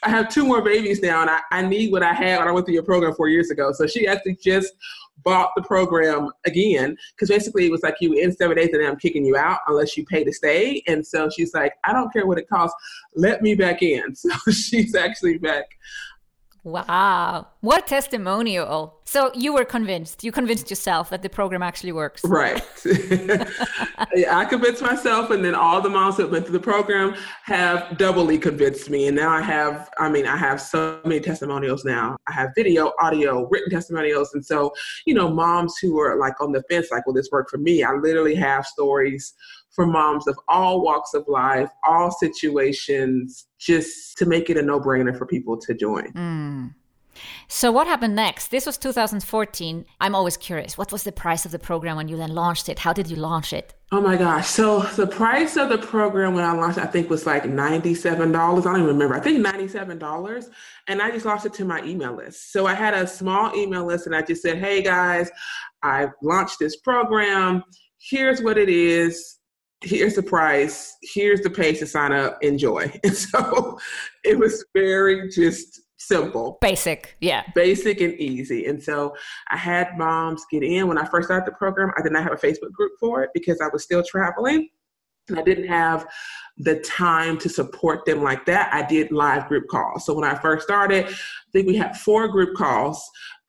I 0.03 0.09
have 0.09 0.29
two 0.29 0.45
more 0.45 0.61
babies 0.61 1.01
now 1.01 1.21
and 1.21 1.29
I, 1.29 1.39
I 1.51 1.61
need 1.61 1.91
what 1.91 2.03
I 2.03 2.13
had 2.13 2.39
when 2.39 2.47
I 2.47 2.51
went 2.51 2.65
through 2.65 2.75
your 2.75 2.83
program 2.83 3.13
four 3.13 3.27
years 3.27 3.51
ago. 3.51 3.71
So 3.73 3.87
she 3.87 4.07
actually 4.07 4.37
just 4.43 4.73
bought 5.23 5.51
the 5.55 5.61
program 5.61 6.29
again 6.45 6.97
because 7.15 7.29
basically 7.29 7.65
it 7.65 7.71
was 7.71 7.83
like 7.83 7.95
you 8.01 8.13
in 8.13 8.31
seven 8.31 8.57
days 8.57 8.69
and 8.73 8.85
I'm 8.85 8.97
kicking 8.97 9.25
you 9.25 9.37
out 9.37 9.59
unless 9.67 9.95
you 9.95 10.05
pay 10.05 10.23
to 10.23 10.33
stay. 10.33 10.83
And 10.87 11.05
so 11.05 11.29
she's 11.29 11.53
like, 11.53 11.73
I 11.83 11.93
don't 11.93 12.11
care 12.11 12.25
what 12.27 12.37
it 12.37 12.49
costs, 12.49 12.75
let 13.15 13.41
me 13.41 13.55
back 13.55 13.81
in. 13.81 14.15
So 14.23 14.51
she's 14.51 14.95
actually 14.95 15.37
back 15.37 15.65
Wow. 16.63 17.47
What 17.59 17.87
testimonial. 17.87 18.95
So 19.03 19.31
you 19.35 19.53
were 19.53 19.65
convinced. 19.65 20.23
You 20.23 20.31
convinced 20.31 20.69
yourself 20.69 21.09
that 21.09 21.21
the 21.21 21.29
program 21.29 21.61
actually 21.61 21.91
works. 21.91 22.23
Right. 22.23 22.63
I 24.31 24.45
convinced 24.49 24.81
myself, 24.81 25.29
and 25.31 25.43
then 25.43 25.55
all 25.55 25.81
the 25.81 25.89
moms 25.89 26.15
that 26.17 26.31
went 26.31 26.45
through 26.45 26.53
the 26.53 26.63
program 26.63 27.15
have 27.43 27.97
doubly 27.97 28.37
convinced 28.37 28.89
me. 28.89 29.07
And 29.07 29.15
now 29.15 29.29
I 29.29 29.41
have, 29.41 29.89
I 29.99 30.09
mean, 30.09 30.25
I 30.25 30.37
have 30.37 30.61
so 30.61 31.01
many 31.03 31.19
testimonials 31.19 31.83
now. 31.83 32.15
I 32.27 32.31
have 32.31 32.51
video, 32.55 32.93
audio, 32.99 33.45
written 33.49 33.69
testimonials. 33.69 34.33
And 34.33 34.45
so, 34.45 34.73
you 35.05 35.13
know, 35.13 35.29
moms 35.29 35.77
who 35.81 35.99
are 35.99 36.17
like 36.17 36.39
on 36.39 36.53
the 36.53 36.63
fence, 36.69 36.87
like, 36.91 37.05
will 37.05 37.13
this 37.13 37.29
work 37.29 37.49
for 37.49 37.57
me? 37.57 37.83
I 37.83 37.91
literally 37.93 38.35
have 38.35 38.65
stories 38.65 39.33
for 39.73 39.85
moms 39.85 40.27
of 40.27 40.37
all 40.47 40.81
walks 40.83 41.13
of 41.13 41.27
life, 41.27 41.69
all 41.87 42.11
situations, 42.11 43.47
just 43.59 44.17
to 44.17 44.25
make 44.25 44.49
it 44.49 44.57
a 44.57 44.61
no 44.61 44.79
brainer 44.79 45.17
for 45.17 45.25
people 45.25 45.57
to 45.57 45.73
join. 45.73 46.11
Mm. 46.13 46.73
So, 47.47 47.71
what 47.71 47.87
happened 47.87 48.15
next? 48.15 48.47
This 48.47 48.65
was 48.65 48.77
2014. 48.77 49.85
I'm 49.99 50.15
always 50.15 50.37
curious. 50.37 50.77
What 50.77 50.91
was 50.91 51.03
the 51.03 51.11
price 51.11 51.45
of 51.45 51.51
the 51.51 51.59
program 51.59 51.97
when 51.97 52.07
you 52.07 52.17
then 52.17 52.33
launched 52.33 52.69
it? 52.69 52.79
How 52.79 52.93
did 52.93 53.09
you 53.09 53.15
launch 53.15 53.53
it? 53.53 53.73
Oh 53.91 54.01
my 54.01 54.17
gosh. 54.17 54.47
So, 54.47 54.81
the 54.81 55.07
price 55.07 55.55
of 55.57 55.69
the 55.69 55.77
program 55.77 56.33
when 56.33 56.43
I 56.43 56.53
launched, 56.53 56.79
I 56.79 56.85
think 56.85 57.09
was 57.09 57.25
like 57.25 57.43
$97. 57.43 58.19
I 58.19 58.61
don't 58.63 58.75
even 58.75 58.85
remember. 58.87 59.15
I 59.15 59.19
think 59.19 59.45
$97. 59.45 60.49
And 60.87 61.01
I 61.01 61.11
just 61.11 61.25
launched 61.25 61.45
it 61.45 61.53
to 61.55 61.65
my 61.65 61.83
email 61.83 62.15
list. 62.15 62.51
So, 62.51 62.65
I 62.65 62.73
had 62.73 62.93
a 62.93 63.05
small 63.05 63.55
email 63.55 63.85
list 63.85 64.07
and 64.07 64.15
I 64.15 64.21
just 64.21 64.41
said, 64.41 64.57
hey 64.57 64.81
guys, 64.81 65.29
I've 65.83 66.11
launched 66.21 66.59
this 66.59 66.77
program. 66.77 67.63
Here's 67.99 68.41
what 68.41 68.57
it 68.57 68.69
is 68.69 69.39
here's 69.83 70.15
the 70.15 70.23
price, 70.23 70.97
here's 71.01 71.41
the 71.41 71.49
page 71.49 71.79
to 71.79 71.87
sign 71.87 72.11
up, 72.11 72.37
enjoy. 72.41 72.91
And 73.03 73.15
so 73.15 73.79
it 74.23 74.37
was 74.37 74.65
very 74.73 75.29
just 75.29 75.81
simple. 75.97 76.57
Basic, 76.61 77.15
yeah. 77.21 77.43
Basic 77.53 78.01
and 78.01 78.13
easy. 78.15 78.65
And 78.65 78.81
so 78.81 79.15
I 79.49 79.57
had 79.57 79.97
moms 79.97 80.45
get 80.51 80.63
in. 80.63 80.87
When 80.87 80.97
I 80.97 81.05
first 81.05 81.27
started 81.27 81.45
the 81.45 81.55
program, 81.55 81.91
I 81.97 82.01
did 82.01 82.11
not 82.11 82.23
have 82.23 82.33
a 82.33 82.37
Facebook 82.37 82.71
group 82.71 82.93
for 82.99 83.23
it 83.23 83.31
because 83.33 83.61
I 83.61 83.67
was 83.71 83.83
still 83.83 84.03
traveling. 84.03 84.69
And 85.29 85.39
I 85.39 85.43
didn't 85.43 85.67
have 85.67 86.05
the 86.57 86.79
time 86.81 87.37
to 87.39 87.49
support 87.49 88.05
them 88.05 88.21
like 88.21 88.45
that. 88.45 88.73
I 88.73 88.85
did 88.85 89.11
live 89.11 89.47
group 89.47 89.67
calls. 89.69 90.05
So 90.05 90.13
when 90.13 90.29
I 90.29 90.35
first 90.35 90.65
started, 90.65 91.05
I 91.05 91.51
think 91.53 91.67
we 91.67 91.77
had 91.77 91.95
four 91.97 92.27
group 92.27 92.55
calls 92.55 93.01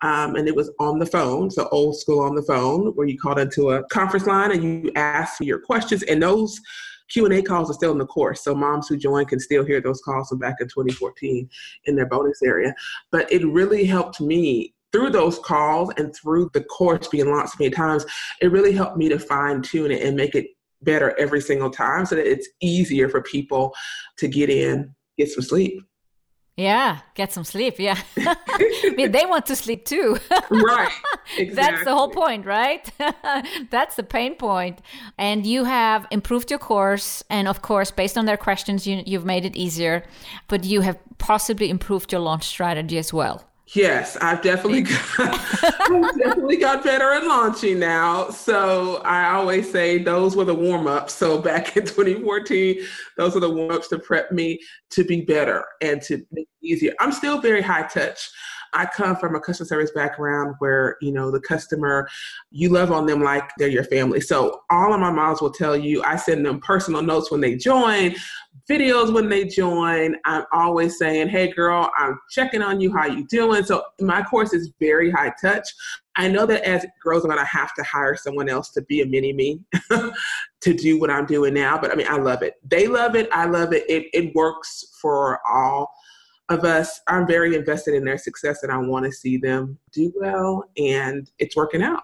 um, 0.05 0.37
and 0.37 0.47
it 0.47 0.55
was 0.55 0.71
on 0.79 0.99
the 0.99 1.07
phone, 1.07 1.51
so 1.51 1.67
old 1.73 1.99
school 1.99 2.21
on 2.21 2.35
the 2.35 2.43
phone, 2.43 2.89
where 2.95 3.07
you 3.07 3.19
called 3.19 3.39
into 3.39 3.71
a 3.71 3.83
conference 3.89 4.27
line 4.27 4.53
and 4.53 4.63
you 4.63 4.93
asked 4.95 5.39
for 5.39 5.45
your 5.45 5.59
questions, 5.59 6.03
and 6.03 6.23
those 6.23 6.61
Q&A 7.09 7.41
calls 7.41 7.71
are 7.71 7.75
still 7.75 7.93
in 7.93 7.99
the 7.99 8.07
course, 8.07 8.45
so 8.45 8.55
moms 8.55 8.87
who 8.87 8.99
join 8.99 9.25
can 9.25 9.41
still 9.41 9.65
hear 9.65 9.81
those 9.81 10.03
calls 10.03 10.29
from 10.29 10.39
back 10.39 10.57
in 10.61 10.69
2014 10.69 11.49
in 11.87 11.97
their 11.97 12.07
bonus 12.07 12.43
area. 12.43 12.75
But 13.11 13.33
it 13.33 13.47
really 13.47 13.85
helped 13.87 14.21
me 14.21 14.75
through 14.93 15.11
those 15.11 15.39
calls 15.39 15.91
and 15.97 16.15
through 16.15 16.51
the 16.53 16.65
course 16.65 17.09
being 17.09 17.31
launched 17.31 17.59
many 17.59 17.71
times, 17.71 18.05
it 18.43 18.53
really 18.53 18.73
helped 18.73 18.99
me 18.99 19.09
to 19.09 19.19
fine 19.19 19.63
tune 19.63 19.91
it 19.91 20.03
and 20.03 20.17
make 20.17 20.35
it 20.35 20.49
better 20.83 21.19
every 21.19 21.41
single 21.41 21.71
time 21.71 22.05
so 22.05 22.15
that 22.15 22.31
it's 22.31 22.49
easier 22.61 23.09
for 23.09 23.23
people 23.23 23.75
to 24.19 24.29
get 24.29 24.51
in, 24.51 24.95
get 25.17 25.31
some 25.31 25.43
sleep. 25.43 25.83
Yeah, 26.57 27.01
get 27.15 27.33
some 27.33 27.43
sleep. 27.43 27.81
Yeah. 27.81 28.01
I 28.17 28.95
mean, 28.97 29.11
they 29.11 29.27
want 29.27 29.47
to 29.47 29.57
sleep 29.57 29.85
too. 29.85 30.19
right. 30.51 30.93
Exactly. 31.37 31.55
That's 31.55 31.85
the 31.85 31.95
whole 31.95 32.11
point, 32.11 32.47
right? 32.47 32.89
That's 33.71 33.97
the 33.97 34.05
pain 34.05 34.37
point. 34.37 34.81
And 35.19 35.45
you 35.45 35.65
have 35.65 36.07
improved 36.13 36.51
your 36.51 36.61
course. 36.61 37.25
And 37.29 37.49
of 37.49 37.61
course, 37.61 37.91
based 37.91 38.17
on 38.17 38.27
their 38.27 38.37
questions, 38.37 38.87
you, 38.87 39.03
you've 39.05 39.25
made 39.25 39.45
it 39.45 39.57
easier, 39.57 40.05
but 40.47 40.63
you 40.65 40.83
have 40.83 40.97
possibly 41.19 41.71
improved 41.71 42.13
your 42.13 42.21
launch 42.21 42.45
strategy 42.45 42.99
as 42.99 43.13
well. 43.13 43.45
Yes, 43.69 44.17
I've 44.19 44.43
definitely 44.43 44.83
got, 44.83 45.01
I've 45.19 46.19
definitely 46.19 46.59
got 46.59 46.85
better 46.85 47.13
at 47.13 47.25
launching 47.25 47.79
now. 47.79 48.29
So 48.29 48.97
I 49.05 49.31
always 49.31 49.71
say 49.71 49.99
those 49.99 50.37
were 50.37 50.45
the 50.45 50.55
warm 50.55 50.87
ups. 50.87 51.15
So 51.15 51.39
back 51.41 51.77
in 51.77 51.87
2014, 51.87 52.81
those 53.17 53.35
are 53.35 53.41
the 53.41 53.51
warm 53.51 53.71
ups 53.71 53.89
to 53.89 53.99
prep 53.99 54.31
me 54.31 54.61
to 54.91 55.03
be 55.05 55.23
better 55.23 55.65
and 55.81 56.03
to 56.03 56.19
make 56.31 56.47
it 56.61 56.67
easier. 56.67 56.93
I'm 57.01 57.11
still 57.13 57.41
very 57.41 57.63
high 57.63 57.87
touch. 57.87 58.31
I 58.75 58.87
come 58.87 59.17
from 59.17 59.37
a 59.37 59.41
customer 59.41 59.67
service 59.67 59.93
background 59.93 60.57
where, 60.59 60.97
you 61.01 61.13
know, 61.13 61.31
the 61.31 61.41
customer, 61.41 62.09
you 62.51 62.69
love 62.69 62.91
on 62.91 63.07
them 63.07 63.23
like 63.23 63.49
they're 63.57 63.69
your 63.69 63.85
family. 63.85 64.21
So 64.21 64.63
all 64.69 64.93
of 64.93 65.01
my 65.01 65.11
moms 65.11 65.41
will 65.41 65.53
tell 65.53 65.77
you, 65.77 66.03
I 66.03 66.17
send 66.17 66.45
them 66.45 66.61
personal 66.61 67.01
notes 67.01 67.31
when 67.31 67.41
they 67.41 67.57
join, 67.57 68.15
videos 68.69 69.15
when 69.15 69.29
they 69.29 69.45
join. 69.45 70.17
I'm 70.25 70.45
always 70.53 70.99
saying, 70.99 71.29
hey 71.29 71.53
girl, 71.53 71.91
I'm 71.97 72.19
checking 72.31 72.63
on 72.63 72.81
you, 72.81 72.93
how 72.93 73.07
you 73.07 73.27
doing? 73.29 73.65
So 73.65 73.85
my 74.01 74.23
course 74.23 74.53
is 74.53 74.73
very 74.81 75.11
high 75.11 75.33
touch. 75.41 75.69
I 76.17 76.29
know 76.29 76.47
that 76.47 76.65
as 76.65 76.85
it 76.85 76.91
grows, 77.03 77.25
I'm 77.25 77.31
gonna 77.31 77.45
have 77.45 77.75
to 77.75 77.83
hire 77.83 78.17
someone 78.17 78.49
else 78.49 78.71
to 78.71 78.83
be 78.83 79.03
a 79.03 79.07
mini 79.07 79.33
me 79.33 79.61
to 79.91 80.75
do 80.75 80.99
what 80.99 81.11
I'm 81.11 81.27
doing 81.27 81.55
now. 81.55 81.79
But 81.79 81.91
I 81.91 81.95
mean, 81.95 82.07
I 82.09 82.17
love 82.17 82.43
it. 82.43 82.55
They 82.69 82.87
love 82.87 83.17
it. 83.17 83.29
I 83.33 83.47
love 83.47 83.73
it. 83.73 83.85
It, 83.89 84.07
it 84.13 84.35
works 84.35 84.85
for 85.01 85.41
all 85.49 85.91
of 86.49 86.65
us. 86.65 87.01
I'm 87.09 87.27
very 87.27 87.55
invested 87.55 87.95
in 87.95 88.05
their 88.05 88.19
success 88.19 88.63
and 88.63 88.73
I 88.73 88.79
want 88.79 89.05
to 89.07 89.13
see 89.13 89.37
them 89.37 89.79
do 89.93 90.13
well. 90.17 90.65
And 90.77 91.31
it's 91.39 91.57
working 91.57 91.83
out. 91.83 92.03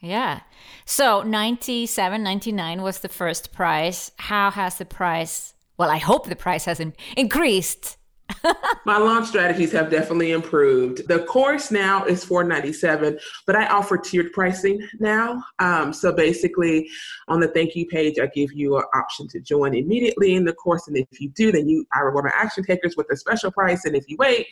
Yeah. 0.00 0.40
So 0.84 1.22
97, 1.22 2.22
99 2.22 2.82
was 2.82 3.00
the 3.00 3.08
first 3.08 3.52
prize. 3.52 4.12
How 4.18 4.50
has 4.50 4.78
the 4.78 4.84
price 4.84 5.54
well, 5.80 5.88
I 5.88 5.96
hope 5.96 6.26
the 6.26 6.36
price 6.36 6.66
hasn't 6.66 6.94
increased. 7.16 7.96
My 8.84 8.98
launch 8.98 9.28
strategies 9.28 9.72
have 9.72 9.90
definitely 9.90 10.32
improved. 10.32 11.06
The 11.08 11.20
course 11.24 11.70
now 11.70 12.04
is 12.04 12.24
497, 12.24 13.18
but 13.46 13.56
I 13.56 13.66
offer 13.66 13.96
tiered 13.96 14.32
pricing 14.32 14.86
now. 14.98 15.42
Um, 15.58 15.92
so 15.92 16.12
basically, 16.12 16.88
on 17.28 17.40
the 17.40 17.48
thank 17.48 17.74
you 17.74 17.86
page, 17.86 18.18
I 18.18 18.26
give 18.26 18.52
you 18.52 18.78
an 18.78 18.84
option 18.94 19.28
to 19.28 19.40
join 19.40 19.74
immediately 19.74 20.34
in 20.34 20.44
the 20.44 20.52
course, 20.52 20.88
and 20.88 20.96
if 20.96 21.20
you 21.20 21.28
do, 21.30 21.52
then 21.52 21.68
you 21.68 21.84
I 21.94 22.00
reward 22.00 22.24
my 22.24 22.32
action 22.34 22.64
takers 22.64 22.96
with 22.96 23.06
a 23.10 23.16
special 23.16 23.50
price, 23.50 23.84
and 23.84 23.94
if 23.94 24.08
you 24.08 24.16
wait, 24.18 24.46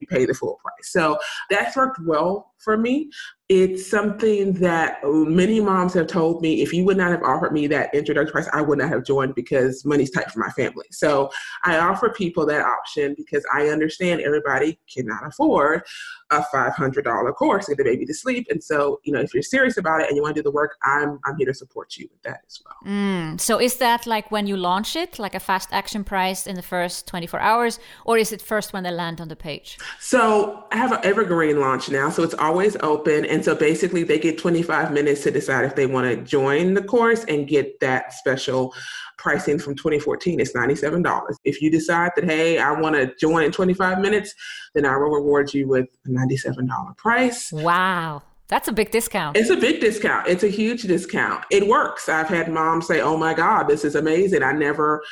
you 0.00 0.06
pay 0.06 0.24
the 0.26 0.34
full 0.34 0.58
price. 0.62 0.92
So 0.92 1.18
that's 1.50 1.76
worked 1.76 2.00
well 2.04 2.52
for 2.58 2.76
me. 2.76 3.10
It's 3.50 3.84
something 3.84 4.52
that 4.52 5.00
many 5.02 5.58
moms 5.58 5.92
have 5.94 6.06
told 6.06 6.40
me 6.40 6.62
if 6.62 6.72
you 6.72 6.84
would 6.84 6.96
not 6.96 7.10
have 7.10 7.24
offered 7.24 7.52
me 7.52 7.66
that 7.66 7.92
introductory 7.92 8.30
price, 8.30 8.48
I 8.52 8.62
would 8.62 8.78
not 8.78 8.88
have 8.90 9.04
joined 9.04 9.34
because 9.34 9.84
money's 9.84 10.12
tight 10.12 10.30
for 10.30 10.38
my 10.38 10.50
family. 10.50 10.86
So 10.92 11.30
I 11.64 11.78
offer 11.78 12.10
people 12.10 12.46
that 12.46 12.64
option 12.64 13.12
because 13.16 13.44
I 13.52 13.66
understand 13.66 14.20
everybody 14.20 14.78
cannot 14.88 15.26
afford 15.26 15.82
a 16.30 16.42
$500 16.54 17.34
course 17.34 17.66
to 17.66 17.72
get 17.72 17.78
the 17.78 17.90
baby 17.90 18.06
to 18.06 18.14
sleep. 18.14 18.46
And 18.50 18.62
so, 18.62 19.00
you 19.02 19.12
know, 19.12 19.18
if 19.18 19.34
you're 19.34 19.42
serious 19.42 19.78
about 19.78 20.00
it 20.00 20.06
and 20.06 20.16
you 20.16 20.22
want 20.22 20.36
to 20.36 20.42
do 20.42 20.44
the 20.44 20.52
work, 20.52 20.76
I'm, 20.84 21.18
I'm 21.24 21.36
here 21.36 21.46
to 21.46 21.54
support 21.54 21.96
you 21.96 22.08
with 22.12 22.22
that 22.22 22.42
as 22.46 22.60
well. 22.64 22.76
Mm. 22.86 23.40
So 23.40 23.60
is 23.60 23.78
that 23.78 24.06
like 24.06 24.30
when 24.30 24.46
you 24.46 24.56
launch 24.56 24.94
it, 24.94 25.18
like 25.18 25.34
a 25.34 25.40
fast 25.40 25.70
action 25.72 26.04
price 26.04 26.46
in 26.46 26.54
the 26.54 26.62
first 26.62 27.08
24 27.08 27.40
hours, 27.40 27.80
or 28.04 28.16
is 28.16 28.30
it 28.30 28.40
first 28.40 28.72
when 28.72 28.84
they 28.84 28.92
land 28.92 29.20
on 29.20 29.26
the 29.26 29.34
page? 29.34 29.76
So 29.98 30.66
I 30.70 30.76
have 30.76 30.92
an 30.92 31.00
evergreen 31.02 31.58
launch 31.58 31.90
now. 31.90 32.10
So 32.10 32.22
it's 32.22 32.34
always 32.34 32.76
open. 32.76 33.24
And 33.24 33.39
so 33.44 33.54
basically 33.54 34.02
they 34.02 34.18
get 34.18 34.38
25 34.38 34.92
minutes 34.92 35.22
to 35.24 35.30
decide 35.30 35.64
if 35.64 35.74
they 35.74 35.86
want 35.86 36.06
to 36.06 36.22
join 36.22 36.74
the 36.74 36.82
course 36.82 37.24
and 37.24 37.48
get 37.48 37.80
that 37.80 38.12
special 38.12 38.74
pricing 39.18 39.58
from 39.58 39.74
2014 39.74 40.40
It's 40.40 40.52
$97. 40.52 41.34
If 41.44 41.60
you 41.60 41.70
decide 41.70 42.12
that, 42.16 42.24
hey, 42.24 42.58
I 42.58 42.72
want 42.72 42.96
to 42.96 43.14
join 43.16 43.44
in 43.44 43.52
25 43.52 44.00
minutes, 44.00 44.34
then 44.74 44.86
I 44.86 44.96
will 44.96 45.10
reward 45.10 45.52
you 45.52 45.68
with 45.68 45.86
a 46.06 46.08
$97 46.08 46.96
price. 46.96 47.52
Wow. 47.52 48.22
That's 48.48 48.66
a 48.66 48.72
big 48.72 48.90
discount. 48.90 49.36
It's 49.36 49.50
a 49.50 49.56
big 49.56 49.80
discount. 49.80 50.26
It's 50.26 50.42
a 50.42 50.48
huge 50.48 50.82
discount. 50.82 51.44
It 51.52 51.68
works. 51.68 52.08
I've 52.08 52.26
had 52.26 52.52
moms 52.52 52.88
say, 52.88 53.00
oh 53.00 53.16
my 53.16 53.32
God, 53.32 53.68
this 53.68 53.84
is 53.84 53.94
amazing. 53.94 54.42
I 54.42 54.50
never 54.50 55.02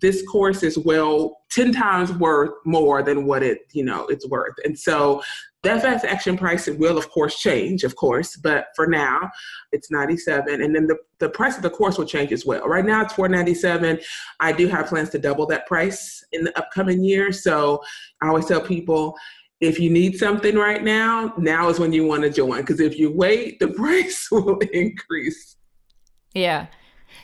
this 0.00 0.26
course 0.28 0.62
is 0.62 0.78
well 0.78 1.38
10 1.50 1.72
times 1.72 2.12
worth 2.12 2.52
more 2.64 3.02
than 3.02 3.26
what 3.26 3.42
it 3.42 3.60
you 3.72 3.84
know 3.84 4.06
it's 4.06 4.26
worth. 4.28 4.54
And 4.64 4.78
so 4.78 5.22
that 5.62 5.82
fast 5.82 6.04
action 6.04 6.36
price 6.38 6.68
will 6.68 6.96
of 6.96 7.10
course 7.10 7.38
change 7.38 7.84
of 7.84 7.96
course 7.96 8.36
but 8.36 8.68
for 8.74 8.86
now 8.86 9.28
it's 9.72 9.90
97 9.90 10.62
and 10.62 10.74
then 10.74 10.86
the, 10.86 10.96
the 11.18 11.28
price 11.28 11.56
of 11.56 11.62
the 11.62 11.70
course 11.70 11.98
will 11.98 12.06
change 12.06 12.32
as 12.32 12.46
well. 12.46 12.66
Right 12.66 12.84
now 12.84 13.02
it's 13.02 13.14
497 13.14 14.00
i 14.40 14.52
do 14.52 14.68
have 14.68 14.86
plans 14.86 15.10
to 15.10 15.18
double 15.18 15.46
that 15.46 15.66
price 15.66 16.24
in 16.32 16.44
the 16.44 16.56
upcoming 16.58 17.04
year 17.04 17.32
so 17.32 17.82
i 18.22 18.28
always 18.28 18.46
tell 18.46 18.60
people 18.60 19.16
if 19.60 19.78
you 19.78 19.90
need 19.90 20.16
something 20.16 20.56
right 20.56 20.82
now 20.82 21.34
now 21.36 21.68
is 21.68 21.78
when 21.78 21.92
you 21.92 22.06
want 22.06 22.22
to 22.22 22.30
join 22.30 22.60
because 22.60 22.80
if 22.80 22.98
you 22.98 23.12
wait 23.12 23.58
the 23.58 23.68
price 23.80 24.28
will 24.30 24.58
increase. 24.72 25.56
Yeah 26.34 26.66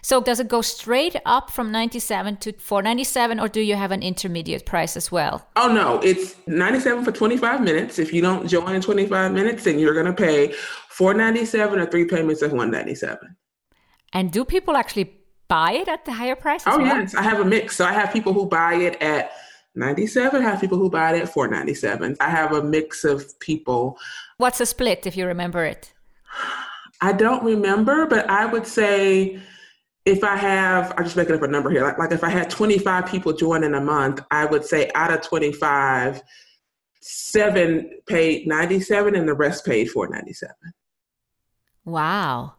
so 0.03 0.21
does 0.21 0.41
it 0.41 0.49
go 0.49 0.63
straight 0.63 1.17
up 1.25 1.51
from 1.51 1.73
97 1.73 2.37
to 2.39 2.53
497 2.53 3.41
or 3.41 3.49
do 3.49 3.61
you 3.61 3.75
have 3.75 3.93
an 3.93 4.03
intermediate 4.03 4.67
price 4.67 4.97
as 4.97 5.11
well? 5.11 5.49
Oh 5.57 5.73
no, 5.73 6.01
it's 6.01 6.37
97 6.47 7.05
for 7.05 7.13
25 7.13 7.63
minutes. 7.63 7.99
If 7.99 8.13
you 8.13 8.23
don't 8.23 8.47
join 8.49 8.75
in 8.75 8.83
25 8.83 9.33
minutes, 9.33 9.65
then 9.65 9.79
you're 9.79 9.95
going 9.95 10.07
to 10.07 10.13
pay 10.13 10.53
497 10.91 11.79
or 11.79 11.87
three 11.87 12.05
payments 12.05 12.43
of 12.43 12.53
197. 12.53 13.37
And 14.13 14.33
do 14.33 14.45
people 14.45 14.77
actually 14.77 15.13
buy 15.49 15.73
it 15.73 15.89
at 15.89 16.05
the 16.05 16.13
higher 16.13 16.37
price? 16.37 16.63
oh 16.67 16.79
well? 16.79 16.87
yes, 16.87 17.15
I 17.15 17.23
have 17.23 17.41
a 17.41 17.45
mix. 17.45 17.77
So 17.77 17.85
I 17.85 17.93
have 17.93 18.13
people 18.13 18.33
who 18.33 18.47
buy 18.47 18.75
it 18.75 19.01
at 19.03 19.33
97, 19.77 20.41
I 20.41 20.45
have 20.45 20.61
people 20.61 20.79
who 20.79 20.91
buy 20.91 21.15
it 21.15 21.23
at 21.23 21.29
497. 21.29 22.17
I 22.19 22.31
have 22.31 22.53
a 22.53 22.63
mix 22.63 23.05
of 23.05 23.39
people. 23.41 23.99
What's 24.39 24.59
the 24.59 24.67
split 24.67 25.07
if 25.07 25.17
you 25.17 25.27
remember 25.27 25.65
it? 25.65 25.93
I 27.03 27.13
don't 27.13 27.45
remember, 27.45 28.07
but 28.07 28.29
I 28.29 28.47
would 28.47 28.67
say 28.67 29.39
if 30.07 30.23
I 30.23 30.37
have, 30.37 30.95
I'm 30.97 31.05
just 31.05 31.17
making 31.17 31.35
up 31.35 31.43
a 31.43 31.49
number 31.49 31.69
here, 31.69 31.83
like, 31.83 31.99
like 31.99 32.13
if 32.13 32.23
I 32.23 32.31
had 32.31 32.49
25 32.49 33.07
people 33.07 33.33
join 33.33 33.65
in 33.65 33.75
a 33.75 33.81
month, 33.81 34.21
I 34.31 34.47
would 34.47 34.65
say 34.65 34.89
out 34.95 35.13
of 35.13 35.21
25, 35.21 36.23
seven 37.01 37.91
paid 38.07 38.47
97 38.47 39.17
and 39.17 39.29
the 39.29 39.35
rest 39.35 39.67
paid 39.67 39.91
497. 39.91 40.55
Wow. 41.85 42.55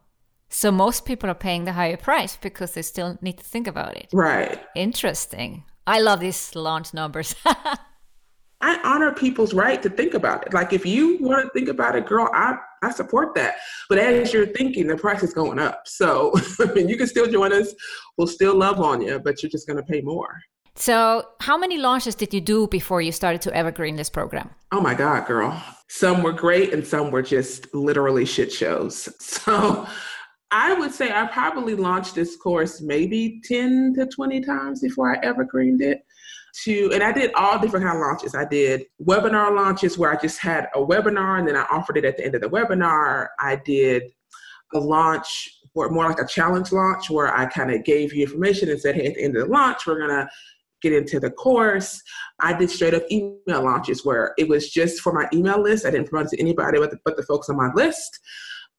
So 0.50 0.70
most 0.70 1.06
people 1.06 1.30
are 1.30 1.34
paying 1.34 1.64
the 1.64 1.72
higher 1.72 1.96
price 1.96 2.36
because 2.36 2.72
they 2.72 2.82
still 2.82 3.18
need 3.22 3.38
to 3.38 3.44
think 3.44 3.66
about 3.66 3.96
it. 3.96 4.08
Right. 4.12 4.62
Interesting. 4.76 5.64
I 5.86 6.00
love 6.00 6.20
these 6.20 6.54
launch 6.54 6.92
numbers. 6.92 7.34
I 8.60 8.80
honor 8.82 9.12
people's 9.12 9.54
right 9.54 9.80
to 9.82 9.88
think 9.88 10.14
about 10.14 10.46
it. 10.46 10.52
Like 10.52 10.72
if 10.72 10.84
you 10.84 11.18
want 11.20 11.44
to 11.44 11.50
think 11.50 11.68
about 11.68 11.94
it, 11.94 12.06
girl, 12.06 12.28
I, 12.32 12.56
I 12.82 12.90
support 12.90 13.34
that. 13.36 13.56
But 13.88 13.98
as 13.98 14.32
you're 14.32 14.46
thinking, 14.46 14.88
the 14.88 14.96
price 14.96 15.22
is 15.22 15.32
going 15.32 15.58
up. 15.58 15.82
So 15.86 16.32
I 16.60 16.72
mean 16.72 16.88
you 16.88 16.96
can 16.96 17.06
still 17.06 17.30
join 17.30 17.52
us. 17.52 17.74
We'll 18.16 18.26
still 18.26 18.56
love 18.56 18.80
on 18.80 19.00
you, 19.00 19.18
but 19.20 19.42
you're 19.42 19.50
just 19.50 19.66
gonna 19.68 19.84
pay 19.84 20.00
more. 20.00 20.40
So 20.74 21.24
how 21.40 21.58
many 21.58 21.78
launches 21.78 22.14
did 22.14 22.32
you 22.32 22.40
do 22.40 22.68
before 22.68 23.02
you 23.02 23.10
started 23.10 23.42
to 23.42 23.54
evergreen 23.54 23.96
this 23.96 24.10
program? 24.10 24.50
Oh 24.70 24.80
my 24.80 24.94
God, 24.94 25.26
girl. 25.26 25.60
Some 25.88 26.22
were 26.22 26.32
great 26.32 26.72
and 26.72 26.86
some 26.86 27.10
were 27.10 27.22
just 27.22 27.72
literally 27.74 28.24
shit 28.24 28.52
shows. 28.52 29.08
So 29.20 29.86
I 30.50 30.72
would 30.72 30.92
say 30.92 31.12
I 31.12 31.26
probably 31.26 31.74
launched 31.74 32.14
this 32.14 32.36
course 32.36 32.80
maybe 32.80 33.40
10 33.44 33.94
to 33.98 34.06
20 34.06 34.40
times 34.40 34.80
before 34.80 35.14
I 35.14 35.20
evergreened 35.22 35.82
it 35.82 36.02
to, 36.64 36.90
and 36.92 37.02
I 37.02 37.12
did 37.12 37.32
all 37.34 37.58
different 37.58 37.84
kind 37.84 37.96
of 37.96 38.02
launches. 38.02 38.34
I 38.34 38.44
did 38.44 38.84
webinar 39.02 39.54
launches 39.54 39.98
where 39.98 40.10
I 40.10 40.20
just 40.20 40.40
had 40.40 40.68
a 40.74 40.78
webinar 40.78 41.38
and 41.38 41.46
then 41.46 41.56
I 41.56 41.66
offered 41.70 41.96
it 41.96 42.04
at 42.04 42.16
the 42.16 42.24
end 42.24 42.34
of 42.34 42.40
the 42.40 42.48
webinar. 42.48 43.28
I 43.38 43.56
did 43.64 44.04
a 44.74 44.78
launch 44.78 45.50
or 45.74 45.90
more 45.90 46.08
like 46.08 46.20
a 46.20 46.26
challenge 46.26 46.72
launch 46.72 47.10
where 47.10 47.34
I 47.34 47.46
kind 47.46 47.70
of 47.70 47.84
gave 47.84 48.12
you 48.12 48.24
information 48.24 48.68
and 48.68 48.80
said, 48.80 48.96
hey, 48.96 49.06
at 49.06 49.14
the 49.14 49.22
end 49.22 49.36
of 49.36 49.46
the 49.46 49.52
launch, 49.52 49.86
we're 49.86 49.98
going 49.98 50.10
to 50.10 50.28
get 50.82 50.92
into 50.92 51.20
the 51.20 51.30
course. 51.30 52.00
I 52.40 52.52
did 52.52 52.70
straight 52.70 52.94
up 52.94 53.02
email 53.10 53.64
launches 53.64 54.04
where 54.04 54.34
it 54.38 54.48
was 54.48 54.70
just 54.70 55.00
for 55.00 55.12
my 55.12 55.28
email 55.32 55.60
list. 55.60 55.86
I 55.86 55.90
didn't 55.90 56.08
promote 56.08 56.32
it 56.32 56.36
to 56.36 56.42
anybody 56.42 56.78
but 56.78 56.90
the, 56.90 56.98
but 57.04 57.16
the 57.16 57.22
folks 57.24 57.48
on 57.48 57.56
my 57.56 57.70
list. 57.74 58.18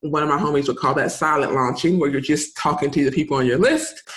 One 0.02 0.24
of 0.24 0.30
my 0.30 0.38
homies 0.38 0.68
would 0.68 0.78
call 0.78 0.94
that 0.96 1.12
silent 1.12 1.54
launching, 1.54 2.00
where 2.00 2.10
you're 2.10 2.22
just 2.22 2.56
talking 2.56 2.90
to 2.92 3.06
the 3.06 3.12
people 3.12 3.38
on 3.38 3.46
your 3.46 3.58
list. 3.58 4.10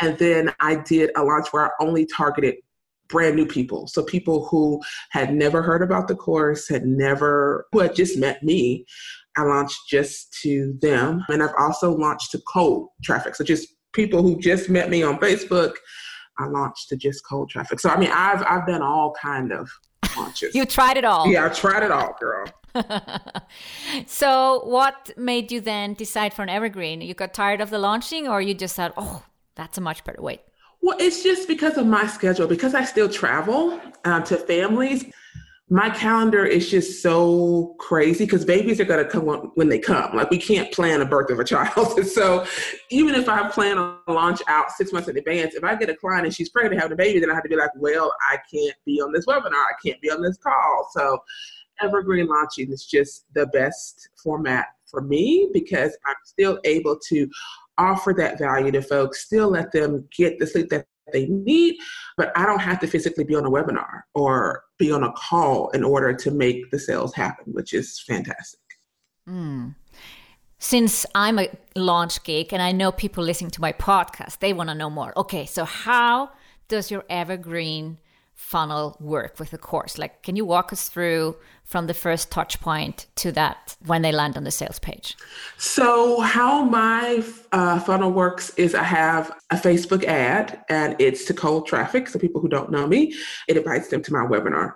And 0.00 0.18
then 0.18 0.54
I 0.60 0.76
did 0.76 1.10
a 1.16 1.22
launch 1.22 1.48
where 1.50 1.66
I 1.66 1.70
only 1.80 2.06
targeted 2.06 2.56
brand 3.08 3.36
new 3.36 3.46
people. 3.46 3.86
So 3.86 4.02
people 4.02 4.46
who 4.46 4.80
had 5.10 5.34
never 5.34 5.62
heard 5.62 5.82
about 5.82 6.08
the 6.08 6.16
course, 6.16 6.68
had 6.68 6.86
never, 6.86 7.66
who 7.72 7.80
had 7.80 7.94
just 7.94 8.18
met 8.18 8.42
me. 8.42 8.84
I 9.36 9.42
launched 9.42 9.88
just 9.88 10.32
to 10.42 10.76
them. 10.80 11.24
And 11.28 11.42
I've 11.42 11.54
also 11.58 11.94
launched 11.94 12.30
to 12.32 12.40
cold 12.48 12.88
traffic. 13.02 13.34
So 13.34 13.44
just 13.44 13.68
people 13.92 14.22
who 14.22 14.38
just 14.40 14.70
met 14.70 14.88
me 14.90 15.02
on 15.02 15.18
Facebook, 15.18 15.74
I 16.38 16.46
launched 16.46 16.88
to 16.90 16.96
just 16.96 17.24
cold 17.26 17.50
traffic. 17.50 17.80
So 17.80 17.88
I 17.90 17.98
mean 17.98 18.10
I've 18.12 18.42
I've 18.46 18.66
done 18.66 18.82
all 18.82 19.14
kind 19.20 19.52
of 19.52 19.70
launches. 20.16 20.54
you 20.54 20.64
tried 20.64 20.96
it 20.96 21.04
all. 21.04 21.26
Yeah, 21.26 21.46
I 21.46 21.48
tried 21.48 21.82
it 21.82 21.90
all, 21.90 22.14
girl. 22.20 22.46
so 24.06 24.62
what 24.64 25.10
made 25.16 25.50
you 25.50 25.60
then 25.60 25.94
decide 25.94 26.34
for 26.34 26.42
an 26.42 26.48
evergreen? 26.48 27.00
You 27.00 27.14
got 27.14 27.32
tired 27.32 27.60
of 27.60 27.70
the 27.70 27.78
launching 27.78 28.28
or 28.28 28.40
you 28.40 28.54
just 28.54 28.76
thought, 28.76 28.92
oh, 28.96 29.24
that's 29.54 29.78
a 29.78 29.80
much 29.80 30.04
better 30.04 30.20
way? 30.20 30.40
Well, 30.86 30.96
it's 31.00 31.24
just 31.24 31.48
because 31.48 31.78
of 31.78 31.86
my 31.88 32.06
schedule, 32.06 32.46
because 32.46 32.72
I 32.72 32.84
still 32.84 33.08
travel 33.08 33.80
um, 34.04 34.22
to 34.22 34.36
families. 34.36 35.04
My 35.68 35.90
calendar 35.90 36.44
is 36.44 36.70
just 36.70 37.02
so 37.02 37.74
crazy 37.80 38.24
because 38.24 38.44
babies 38.44 38.78
are 38.78 38.84
going 38.84 39.04
to 39.04 39.10
come 39.10 39.24
when 39.56 39.68
they 39.68 39.80
come. 39.80 40.14
Like 40.14 40.30
we 40.30 40.38
can't 40.38 40.72
plan 40.72 41.02
a 41.02 41.04
birth 41.04 41.28
of 41.30 41.40
a 41.40 41.44
child. 41.44 42.06
so 42.06 42.46
even 42.90 43.16
if 43.16 43.28
I 43.28 43.48
plan 43.48 43.78
a 43.78 43.98
launch 44.06 44.40
out 44.46 44.70
six 44.70 44.92
months 44.92 45.08
in 45.08 45.18
advance, 45.18 45.56
if 45.56 45.64
I 45.64 45.74
get 45.74 45.90
a 45.90 45.96
client 45.96 46.24
and 46.26 46.32
she's 46.32 46.50
pregnant 46.50 46.80
having 46.80 46.92
a 46.92 46.96
baby, 46.96 47.18
then 47.18 47.32
I 47.32 47.34
have 47.34 47.42
to 47.42 47.48
be 47.48 47.56
like, 47.56 47.70
well, 47.74 48.14
I 48.30 48.36
can't 48.48 48.76
be 48.84 49.00
on 49.00 49.12
this 49.12 49.26
webinar. 49.26 49.54
I 49.54 49.72
can't 49.84 50.00
be 50.00 50.08
on 50.08 50.22
this 50.22 50.38
call. 50.38 50.88
So 50.92 51.18
evergreen 51.82 52.28
launching 52.28 52.70
is 52.70 52.86
just 52.86 53.24
the 53.34 53.46
best 53.46 54.10
format 54.22 54.66
for 54.88 55.00
me 55.00 55.50
because 55.52 55.98
I'm 56.06 56.14
still 56.22 56.60
able 56.62 56.96
to 57.08 57.28
offer 57.78 58.12
that 58.14 58.38
value 58.38 58.72
to 58.72 58.82
folks, 58.82 59.24
still 59.24 59.50
let 59.50 59.72
them 59.72 60.08
get 60.16 60.38
the 60.38 60.46
sleep 60.46 60.68
that 60.70 60.86
they 61.12 61.26
need, 61.26 61.76
but 62.16 62.32
I 62.36 62.44
don't 62.44 62.60
have 62.60 62.80
to 62.80 62.86
physically 62.86 63.24
be 63.24 63.34
on 63.34 63.46
a 63.46 63.50
webinar 63.50 64.02
or 64.14 64.64
be 64.78 64.90
on 64.90 65.04
a 65.04 65.12
call 65.12 65.70
in 65.70 65.84
order 65.84 66.12
to 66.12 66.30
make 66.30 66.70
the 66.70 66.78
sales 66.78 67.14
happen, 67.14 67.52
which 67.52 67.74
is 67.74 68.00
fantastic. 68.00 68.60
Mm. 69.28 69.74
Since 70.58 71.06
I'm 71.14 71.38
a 71.38 71.48
launch 71.74 72.22
geek 72.24 72.52
and 72.52 72.62
I 72.62 72.72
know 72.72 72.90
people 72.90 73.22
listening 73.22 73.50
to 73.52 73.60
my 73.60 73.72
podcast, 73.72 74.38
they 74.38 74.52
want 74.52 74.70
to 74.70 74.74
know 74.74 74.90
more. 74.90 75.16
Okay, 75.16 75.46
so 75.46 75.64
how 75.64 76.30
does 76.68 76.90
your 76.90 77.04
evergreen 77.08 77.98
funnel 78.36 78.96
work 79.00 79.40
with 79.40 79.50
the 79.50 79.58
course? 79.58 79.98
Like, 79.98 80.22
can 80.22 80.36
you 80.36 80.44
walk 80.44 80.72
us 80.72 80.88
through 80.88 81.36
from 81.64 81.88
the 81.88 81.94
first 81.94 82.30
touch 82.30 82.60
point 82.60 83.06
to 83.16 83.32
that 83.32 83.76
when 83.84 84.02
they 84.02 84.12
land 84.12 84.36
on 84.36 84.44
the 84.44 84.50
sales 84.50 84.78
page? 84.78 85.16
So, 85.56 86.20
how 86.20 86.62
my 86.64 87.24
uh, 87.50 87.80
funnel 87.80 88.12
works 88.12 88.50
is 88.56 88.74
I 88.74 88.84
have 88.84 89.32
a 89.50 89.56
Facebook 89.56 90.04
ad 90.04 90.62
and 90.68 90.94
it's 91.00 91.24
to 91.24 91.34
cold 91.34 91.66
traffic. 91.66 92.08
So, 92.08 92.18
people 92.18 92.40
who 92.40 92.48
don't 92.48 92.70
know 92.70 92.86
me, 92.86 93.14
it 93.48 93.56
invites 93.56 93.88
them 93.88 94.02
to 94.02 94.12
my 94.12 94.26
webinar. 94.26 94.74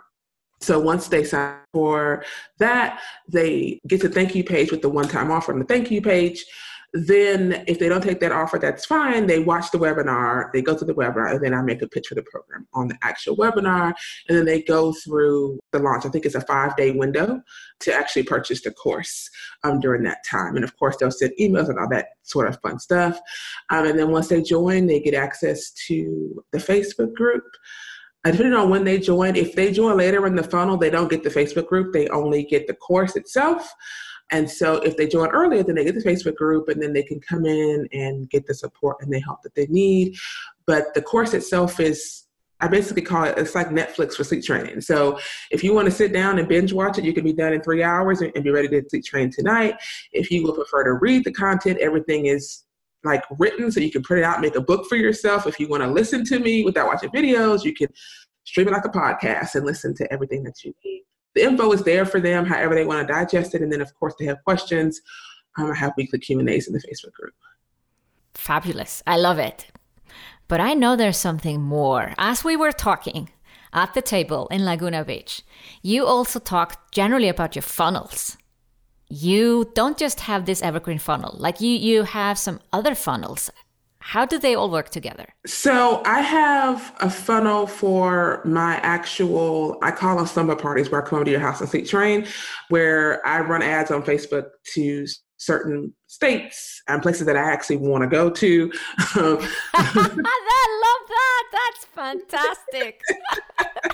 So 0.62 0.78
once 0.78 1.08
they 1.08 1.24
sign 1.24 1.56
for 1.72 2.22
that, 2.58 3.00
they 3.26 3.80
get 3.86 4.02
the 4.02 4.10
thank 4.10 4.34
you 4.34 4.44
page 4.44 4.70
with 4.70 4.82
the 4.82 4.90
one 4.90 5.08
time 5.08 5.30
offer 5.30 5.52
on 5.52 5.58
the 5.58 5.64
thank 5.64 5.90
you 5.90 6.02
page. 6.02 6.44
Then, 6.92 7.64
if 7.68 7.78
they 7.78 7.88
don't 7.88 8.02
take 8.02 8.18
that 8.20 8.32
offer, 8.32 8.58
that's 8.58 8.84
fine. 8.84 9.26
They 9.26 9.38
watch 9.38 9.70
the 9.70 9.78
webinar, 9.78 10.50
they 10.52 10.60
go 10.60 10.76
to 10.76 10.84
the 10.84 10.94
webinar, 10.94 11.34
and 11.34 11.44
then 11.44 11.54
I 11.54 11.62
make 11.62 11.82
a 11.82 11.88
pitch 11.88 12.08
for 12.08 12.16
the 12.16 12.22
program 12.22 12.66
on 12.74 12.88
the 12.88 12.98
actual 13.02 13.36
webinar. 13.36 13.92
And 14.28 14.36
then 14.36 14.44
they 14.44 14.62
go 14.62 14.92
through 14.92 15.60
the 15.70 15.78
launch. 15.78 16.04
I 16.04 16.08
think 16.08 16.26
it's 16.26 16.34
a 16.34 16.40
five 16.40 16.74
day 16.76 16.90
window 16.90 17.42
to 17.80 17.94
actually 17.94 18.24
purchase 18.24 18.62
the 18.62 18.72
course 18.72 19.30
um, 19.62 19.78
during 19.78 20.02
that 20.02 20.24
time. 20.28 20.56
And 20.56 20.64
of 20.64 20.76
course, 20.78 20.96
they'll 20.96 21.12
send 21.12 21.32
emails 21.40 21.68
and 21.68 21.78
all 21.78 21.88
that 21.90 22.08
sort 22.22 22.48
of 22.48 22.60
fun 22.60 22.80
stuff. 22.80 23.20
Um, 23.70 23.86
and 23.86 23.98
then 23.98 24.10
once 24.10 24.28
they 24.28 24.42
join, 24.42 24.86
they 24.86 25.00
get 25.00 25.14
access 25.14 25.70
to 25.88 26.42
the 26.50 26.58
Facebook 26.58 27.14
group. 27.14 27.44
And 28.24 28.36
depending 28.36 28.58
on 28.58 28.68
when 28.68 28.84
they 28.84 28.98
join, 28.98 29.34
if 29.36 29.54
they 29.54 29.72
join 29.72 29.96
later 29.96 30.26
in 30.26 30.34
the 30.34 30.42
funnel, 30.42 30.76
they 30.76 30.90
don't 30.90 31.08
get 31.08 31.22
the 31.22 31.30
Facebook 31.30 31.68
group, 31.68 31.92
they 31.92 32.08
only 32.08 32.44
get 32.44 32.66
the 32.66 32.74
course 32.74 33.16
itself. 33.16 33.72
And 34.30 34.50
so 34.50 34.76
if 34.76 34.96
they 34.96 35.06
join 35.06 35.28
earlier, 35.30 35.62
then 35.62 35.74
they 35.74 35.84
get 35.84 35.94
the 35.94 36.04
Facebook 36.04 36.36
group 36.36 36.68
and 36.68 36.80
then 36.82 36.92
they 36.92 37.02
can 37.02 37.20
come 37.20 37.44
in 37.46 37.88
and 37.92 38.30
get 38.30 38.46
the 38.46 38.54
support 38.54 38.98
and 39.00 39.12
the 39.12 39.20
help 39.20 39.42
that 39.42 39.54
they 39.54 39.66
need. 39.66 40.16
But 40.66 40.94
the 40.94 41.02
course 41.02 41.34
itself 41.34 41.80
is 41.80 42.24
I 42.62 42.68
basically 42.68 43.02
call 43.02 43.24
it 43.24 43.38
it's 43.38 43.54
like 43.54 43.68
Netflix 43.68 44.14
for 44.14 44.24
sleep 44.24 44.44
training. 44.44 44.82
So 44.82 45.18
if 45.50 45.64
you 45.64 45.72
want 45.72 45.86
to 45.86 45.90
sit 45.90 46.12
down 46.12 46.38
and 46.38 46.46
binge 46.46 46.72
watch 46.72 46.98
it, 46.98 47.04
you 47.04 47.14
can 47.14 47.24
be 47.24 47.32
done 47.32 47.54
in 47.54 47.62
three 47.62 47.82
hours 47.82 48.20
and, 48.20 48.32
be 48.44 48.50
ready 48.50 48.68
to 48.68 48.84
sleep 48.88 49.04
train 49.04 49.30
tonight. 49.30 49.76
If 50.12 50.30
you 50.30 50.44
would 50.44 50.54
prefer 50.54 50.84
to 50.84 50.92
read 50.92 51.24
the 51.24 51.32
content, 51.32 51.78
everything 51.78 52.26
is 52.26 52.64
like 53.02 53.24
written 53.38 53.72
so 53.72 53.80
you 53.80 53.90
can 53.90 54.02
print 54.02 54.22
it 54.22 54.26
out, 54.26 54.42
make 54.42 54.56
a 54.56 54.60
book 54.60 54.86
for 54.88 54.96
yourself. 54.96 55.46
If 55.46 55.58
you 55.58 55.68
want 55.68 55.82
to 55.82 55.90
listen 55.90 56.22
to 56.26 56.38
me 56.38 56.64
without 56.64 56.86
watching 56.86 57.08
videos, 57.10 57.64
you 57.64 57.74
can 57.74 57.88
stream 58.44 58.68
it 58.68 58.72
like 58.72 58.84
a 58.84 58.90
podcast 58.90 59.54
and 59.54 59.64
listen 59.64 59.94
to 59.94 60.12
everything 60.12 60.42
that 60.42 60.62
you 60.62 60.74
need 60.84 61.04
the 61.34 61.42
info 61.42 61.72
is 61.72 61.82
there 61.82 62.04
for 62.04 62.20
them, 62.20 62.44
however 62.44 62.74
they 62.74 62.84
want 62.84 63.06
to 63.06 63.12
digest 63.12 63.54
it. 63.54 63.62
And 63.62 63.72
then, 63.72 63.80
of 63.80 63.94
course, 63.94 64.14
they 64.18 64.26
have 64.26 64.42
questions. 64.44 65.00
Um, 65.58 65.70
I 65.70 65.76
have 65.76 65.92
weekly 65.96 66.18
Q&As 66.18 66.66
in 66.66 66.72
the 66.72 66.80
Facebook 66.80 67.12
group. 67.12 67.34
Fabulous. 68.34 69.02
I 69.06 69.16
love 69.16 69.38
it. 69.38 69.70
But 70.48 70.60
I 70.60 70.74
know 70.74 70.96
there's 70.96 71.16
something 71.16 71.60
more. 71.60 72.14
As 72.18 72.42
we 72.42 72.56
were 72.56 72.72
talking 72.72 73.30
at 73.72 73.94
the 73.94 74.02
table 74.02 74.48
in 74.48 74.64
Laguna 74.64 75.04
Beach, 75.04 75.42
you 75.82 76.04
also 76.04 76.40
talked 76.40 76.92
generally 76.92 77.28
about 77.28 77.54
your 77.54 77.62
funnels. 77.62 78.36
You 79.08 79.70
don't 79.74 79.98
just 79.98 80.20
have 80.20 80.46
this 80.46 80.62
evergreen 80.62 80.98
funnel, 80.98 81.36
like 81.38 81.60
you, 81.60 81.70
you 81.70 82.02
have 82.04 82.38
some 82.38 82.60
other 82.72 82.94
funnels. 82.94 83.50
How 84.10 84.26
do 84.26 84.40
they 84.40 84.56
all 84.56 84.72
work 84.72 84.88
together? 84.88 85.28
So 85.46 86.02
I 86.04 86.20
have 86.20 86.92
a 86.98 87.08
funnel 87.08 87.68
for 87.68 88.42
my 88.44 88.74
actual, 88.78 89.78
I 89.82 89.92
call 89.92 90.16
them 90.16 90.26
summer 90.26 90.56
parties 90.56 90.90
where 90.90 91.00
I 91.00 91.08
come 91.08 91.24
to 91.24 91.30
your 91.30 91.38
house 91.38 91.60
and 91.60 91.70
sleep 91.70 91.86
train, 91.86 92.26
where 92.70 93.24
I 93.24 93.38
run 93.38 93.62
ads 93.62 93.92
on 93.92 94.02
Facebook 94.02 94.46
to 94.74 95.06
certain 95.36 95.94
states 96.08 96.82
and 96.88 97.00
places 97.00 97.24
that 97.26 97.36
I 97.36 97.52
actually 97.52 97.76
want 97.76 98.02
to 98.02 98.08
go 98.08 98.30
to. 98.30 98.72
I 98.98 99.38
love 100.82 101.08
that. 101.08 101.44
That's 101.52 101.84
fantastic. 101.94 103.00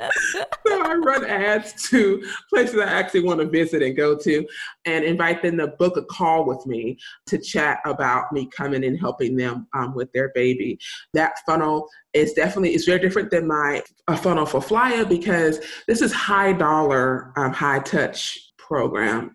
so 0.00 0.82
I 0.82 0.94
run 0.94 1.24
ads 1.24 1.88
to 1.90 2.22
places 2.50 2.78
I 2.78 2.84
actually 2.84 3.22
want 3.22 3.40
to 3.40 3.46
visit 3.46 3.82
and 3.82 3.96
go 3.96 4.16
to 4.18 4.46
and 4.84 5.04
invite 5.04 5.42
them 5.42 5.58
to 5.58 5.68
book 5.68 5.96
a 5.96 6.04
call 6.04 6.44
with 6.44 6.64
me 6.66 6.98
to 7.26 7.38
chat 7.38 7.80
about 7.84 8.32
me 8.32 8.48
coming 8.56 8.84
and 8.84 8.98
helping 8.98 9.36
them 9.36 9.66
um, 9.74 9.94
with 9.94 10.12
their 10.12 10.30
baby. 10.34 10.78
That 11.14 11.34
funnel 11.46 11.88
is 12.12 12.32
definitely 12.32 12.74
is 12.74 12.84
very 12.84 13.00
different 13.00 13.30
than 13.30 13.46
my 13.46 13.82
funnel 14.18 14.46
for 14.46 14.60
Flyer 14.60 15.04
because 15.04 15.60
this 15.86 16.02
is 16.02 16.12
high 16.12 16.52
dollar, 16.52 17.32
um, 17.36 17.52
high 17.52 17.80
touch 17.80 18.38
program 18.58 19.34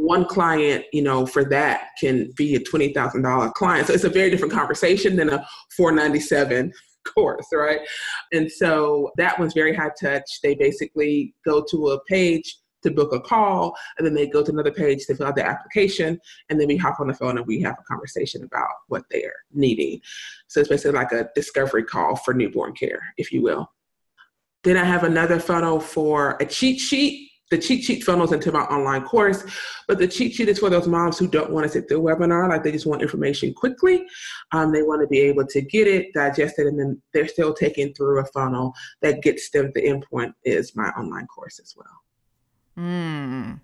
one 0.00 0.24
client, 0.24 0.84
you 0.92 1.02
know, 1.02 1.26
for 1.26 1.44
that 1.44 1.88
can 2.00 2.32
be 2.36 2.54
a 2.54 2.60
twenty 2.60 2.92
thousand 2.92 3.22
dollar 3.22 3.50
client. 3.50 3.86
So 3.86 3.92
it's 3.92 4.04
a 4.04 4.08
very 4.08 4.30
different 4.30 4.52
conversation 4.52 5.16
than 5.16 5.28
a 5.28 5.46
four 5.76 5.92
ninety 5.92 6.20
seven 6.20 6.72
course, 7.04 7.46
right? 7.52 7.80
And 8.32 8.50
so 8.50 9.10
that 9.16 9.38
one's 9.38 9.54
very 9.54 9.74
high 9.74 9.90
touch. 10.00 10.40
They 10.42 10.54
basically 10.54 11.34
go 11.44 11.64
to 11.70 11.90
a 11.90 12.04
page 12.04 12.56
to 12.82 12.90
book 12.90 13.12
a 13.12 13.20
call, 13.20 13.76
and 13.98 14.06
then 14.06 14.14
they 14.14 14.26
go 14.26 14.42
to 14.42 14.50
another 14.50 14.72
page 14.72 15.04
to 15.06 15.14
fill 15.14 15.26
out 15.26 15.36
the 15.36 15.46
application, 15.46 16.18
and 16.48 16.58
then 16.58 16.66
we 16.66 16.76
hop 16.76 16.98
on 16.98 17.08
the 17.08 17.14
phone 17.14 17.36
and 17.36 17.46
we 17.46 17.60
have 17.60 17.76
a 17.78 17.84
conversation 17.84 18.42
about 18.42 18.70
what 18.88 19.02
they're 19.10 19.34
needing. 19.52 20.00
So 20.48 20.60
it's 20.60 20.68
basically 20.68 20.98
like 20.98 21.12
a 21.12 21.28
discovery 21.34 21.84
call 21.84 22.16
for 22.16 22.32
newborn 22.32 22.72
care, 22.72 23.00
if 23.18 23.32
you 23.32 23.42
will. 23.42 23.70
Then 24.62 24.76
I 24.76 24.84
have 24.84 25.04
another 25.04 25.38
funnel 25.40 25.80
for 25.80 26.36
a 26.40 26.46
cheat 26.46 26.80
sheet 26.80 27.29
the 27.50 27.58
cheat 27.58 27.84
sheet 27.84 28.04
funnels 28.04 28.32
into 28.32 28.50
my 28.52 28.60
online 28.62 29.02
course, 29.02 29.44
but 29.86 29.98
the 29.98 30.08
cheat 30.08 30.34
sheet 30.34 30.48
is 30.48 30.60
for 30.60 30.70
those 30.70 30.86
moms 30.86 31.18
who 31.18 31.28
don't 31.28 31.50
want 31.50 31.64
to 31.66 31.72
sit 31.72 31.88
through 31.88 32.08
a 32.08 32.16
webinar, 32.16 32.48
like 32.48 32.62
they 32.62 32.72
just 32.72 32.86
want 32.86 33.02
information 33.02 33.52
quickly. 33.52 34.06
Um, 34.52 34.72
they 34.72 34.82
want 34.82 35.02
to 35.02 35.08
be 35.08 35.20
able 35.20 35.46
to 35.46 35.60
get 35.60 35.86
it, 35.86 36.14
digest 36.14 36.58
it, 36.58 36.66
and 36.66 36.78
then 36.78 37.02
they're 37.12 37.28
still 37.28 37.52
taking 37.52 37.92
through 37.94 38.20
a 38.20 38.24
funnel 38.26 38.72
that 39.02 39.22
gets 39.22 39.50
them 39.50 39.72
the 39.74 39.82
endpoint 39.82 40.32
is 40.44 40.74
my 40.76 40.88
online 40.90 41.26
course 41.26 41.58
as 41.58 41.74
well. 41.76 41.86
Mm. 42.78 43.60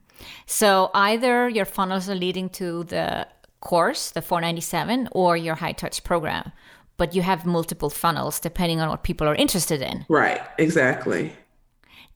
So 0.47 0.91
either 0.95 1.49
your 1.49 1.65
funnels 1.65 2.09
are 2.11 2.15
leading 2.15 2.49
to 2.51 2.85
the 2.85 3.29
course, 3.61 4.11
the 4.11 4.23
497, 4.23 5.09
or 5.13 5.37
your 5.37 5.55
high 5.55 5.73
touch 5.73 6.03
program, 6.05 6.53
but 6.97 7.15
you 7.15 7.23
have 7.23 7.47
multiple 7.47 7.91
funnels 7.91 8.41
depending 8.41 8.81
on 8.81 8.89
what 8.89 9.03
people 9.03 9.29
are 9.29 9.35
interested 9.35 9.81
in. 9.81 10.05
Right, 10.09 10.41
exactly. 10.59 11.33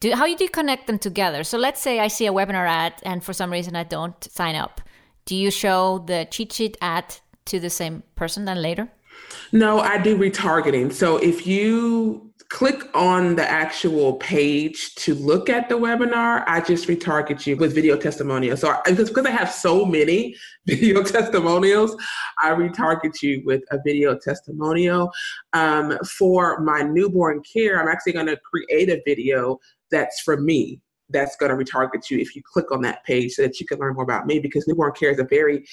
Do, 0.00 0.12
how 0.12 0.24
do 0.24 0.42
you 0.42 0.50
connect 0.50 0.86
them 0.86 0.98
together? 0.98 1.44
So 1.44 1.58
let's 1.58 1.80
say 1.80 2.00
I 2.00 2.08
see 2.08 2.26
a 2.26 2.32
webinar 2.32 2.66
ad 2.66 2.94
and 3.02 3.22
for 3.22 3.34
some 3.34 3.52
reason 3.52 3.76
I 3.76 3.84
don't 3.84 4.24
sign 4.32 4.56
up. 4.56 4.80
Do 5.26 5.36
you 5.36 5.50
show 5.50 6.02
the 6.06 6.26
cheat 6.30 6.52
sheet 6.52 6.78
ad 6.80 7.16
to 7.44 7.60
the 7.60 7.70
same 7.70 8.02
person 8.14 8.46
then 8.46 8.62
later? 8.62 8.88
No, 9.52 9.80
I 9.80 9.98
do 9.98 10.16
retargeting. 10.16 10.92
So 10.92 11.18
if 11.18 11.46
you 11.46 12.29
click 12.50 12.84
on 12.94 13.36
the 13.36 13.48
actual 13.48 14.14
page 14.14 14.94
to 14.96 15.14
look 15.14 15.48
at 15.48 15.68
the 15.68 15.76
webinar, 15.76 16.42
I 16.48 16.60
just 16.60 16.88
retarget 16.88 17.46
you 17.46 17.56
with 17.56 17.74
video 17.74 17.96
testimonials. 17.96 18.60
So 18.60 18.70
I, 18.70 18.92
because 18.92 19.24
I 19.24 19.30
have 19.30 19.50
so 19.52 19.84
many 19.84 20.34
video 20.66 21.02
testimonials, 21.04 21.96
I 22.42 22.50
retarget 22.50 23.22
you 23.22 23.42
with 23.44 23.62
a 23.70 23.78
video 23.86 24.18
testimonial. 24.18 25.12
Um, 25.52 25.96
for 26.18 26.60
my 26.60 26.82
newborn 26.82 27.40
care, 27.50 27.80
I'm 27.80 27.88
actually 27.88 28.14
going 28.14 28.26
to 28.26 28.38
create 28.38 28.90
a 28.90 29.00
video 29.06 29.58
that's 29.90 30.20
for 30.20 30.36
me 30.36 30.80
that's 31.08 31.36
going 31.36 31.56
to 31.56 31.64
retarget 31.64 32.10
you 32.10 32.18
if 32.18 32.34
you 32.34 32.42
click 32.44 32.70
on 32.72 32.82
that 32.82 33.04
page 33.04 33.32
so 33.32 33.42
that 33.42 33.58
you 33.60 33.66
can 33.66 33.78
learn 33.78 33.94
more 33.94 34.04
about 34.04 34.26
me 34.26 34.38
because 34.38 34.66
newborn 34.66 34.92
care 34.92 35.10
is 35.10 35.18
a 35.18 35.24
very 35.24 35.64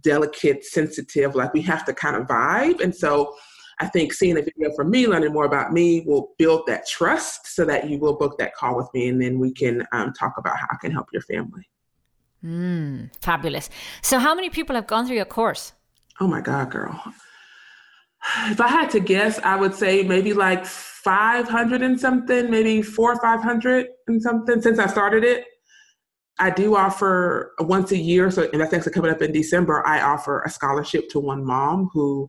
delicate 0.00 0.64
sensitive 0.64 1.34
like 1.34 1.52
we 1.52 1.60
have 1.60 1.84
to 1.84 1.92
kind 1.92 2.16
of 2.16 2.26
vibe 2.26 2.80
and 2.80 2.94
so 2.94 3.34
i 3.82 3.86
think 3.88 4.12
seeing 4.12 4.38
a 4.38 4.42
video 4.42 4.70
from 4.74 4.90
me 4.90 5.06
learning 5.06 5.32
more 5.32 5.44
about 5.44 5.72
me 5.72 6.02
will 6.06 6.34
build 6.38 6.62
that 6.66 6.86
trust 6.86 7.46
so 7.46 7.64
that 7.64 7.88
you 7.88 7.98
will 7.98 8.14
book 8.14 8.38
that 8.38 8.54
call 8.54 8.76
with 8.76 8.88
me 8.94 9.08
and 9.08 9.20
then 9.20 9.38
we 9.38 9.52
can 9.52 9.86
um, 9.92 10.12
talk 10.12 10.34
about 10.38 10.56
how 10.56 10.66
i 10.70 10.76
can 10.80 10.90
help 10.90 11.06
your 11.12 11.22
family 11.22 11.68
mm, 12.44 13.10
fabulous 13.20 13.68
so 14.02 14.18
how 14.18 14.34
many 14.34 14.48
people 14.48 14.74
have 14.74 14.86
gone 14.86 15.06
through 15.06 15.16
your 15.16 15.24
course 15.24 15.72
oh 16.20 16.26
my 16.26 16.40
god 16.40 16.70
girl 16.70 17.00
if 18.46 18.60
i 18.60 18.68
had 18.68 18.88
to 18.88 19.00
guess 19.00 19.38
i 19.40 19.56
would 19.56 19.74
say 19.74 20.02
maybe 20.02 20.32
like 20.32 20.64
500 21.02 21.82
and 21.82 21.98
something, 21.98 22.50
maybe 22.50 22.80
four 22.80 23.14
or 23.14 23.20
500 23.20 23.86
and 24.06 24.22
something 24.22 24.62
since 24.62 24.78
I 24.78 24.86
started 24.86 25.24
it. 25.24 25.44
I 26.38 26.50
do 26.50 26.76
offer 26.76 27.52
once 27.60 27.92
a 27.92 27.96
year, 27.96 28.30
so 28.30 28.48
and 28.52 28.60
that's 28.60 28.72
actually 28.72 28.92
coming 28.92 29.10
up 29.10 29.20
in 29.20 29.32
December. 29.32 29.86
I 29.86 30.00
offer 30.00 30.42
a 30.42 30.50
scholarship 30.50 31.08
to 31.10 31.20
one 31.20 31.44
mom 31.44 31.90
who 31.92 32.28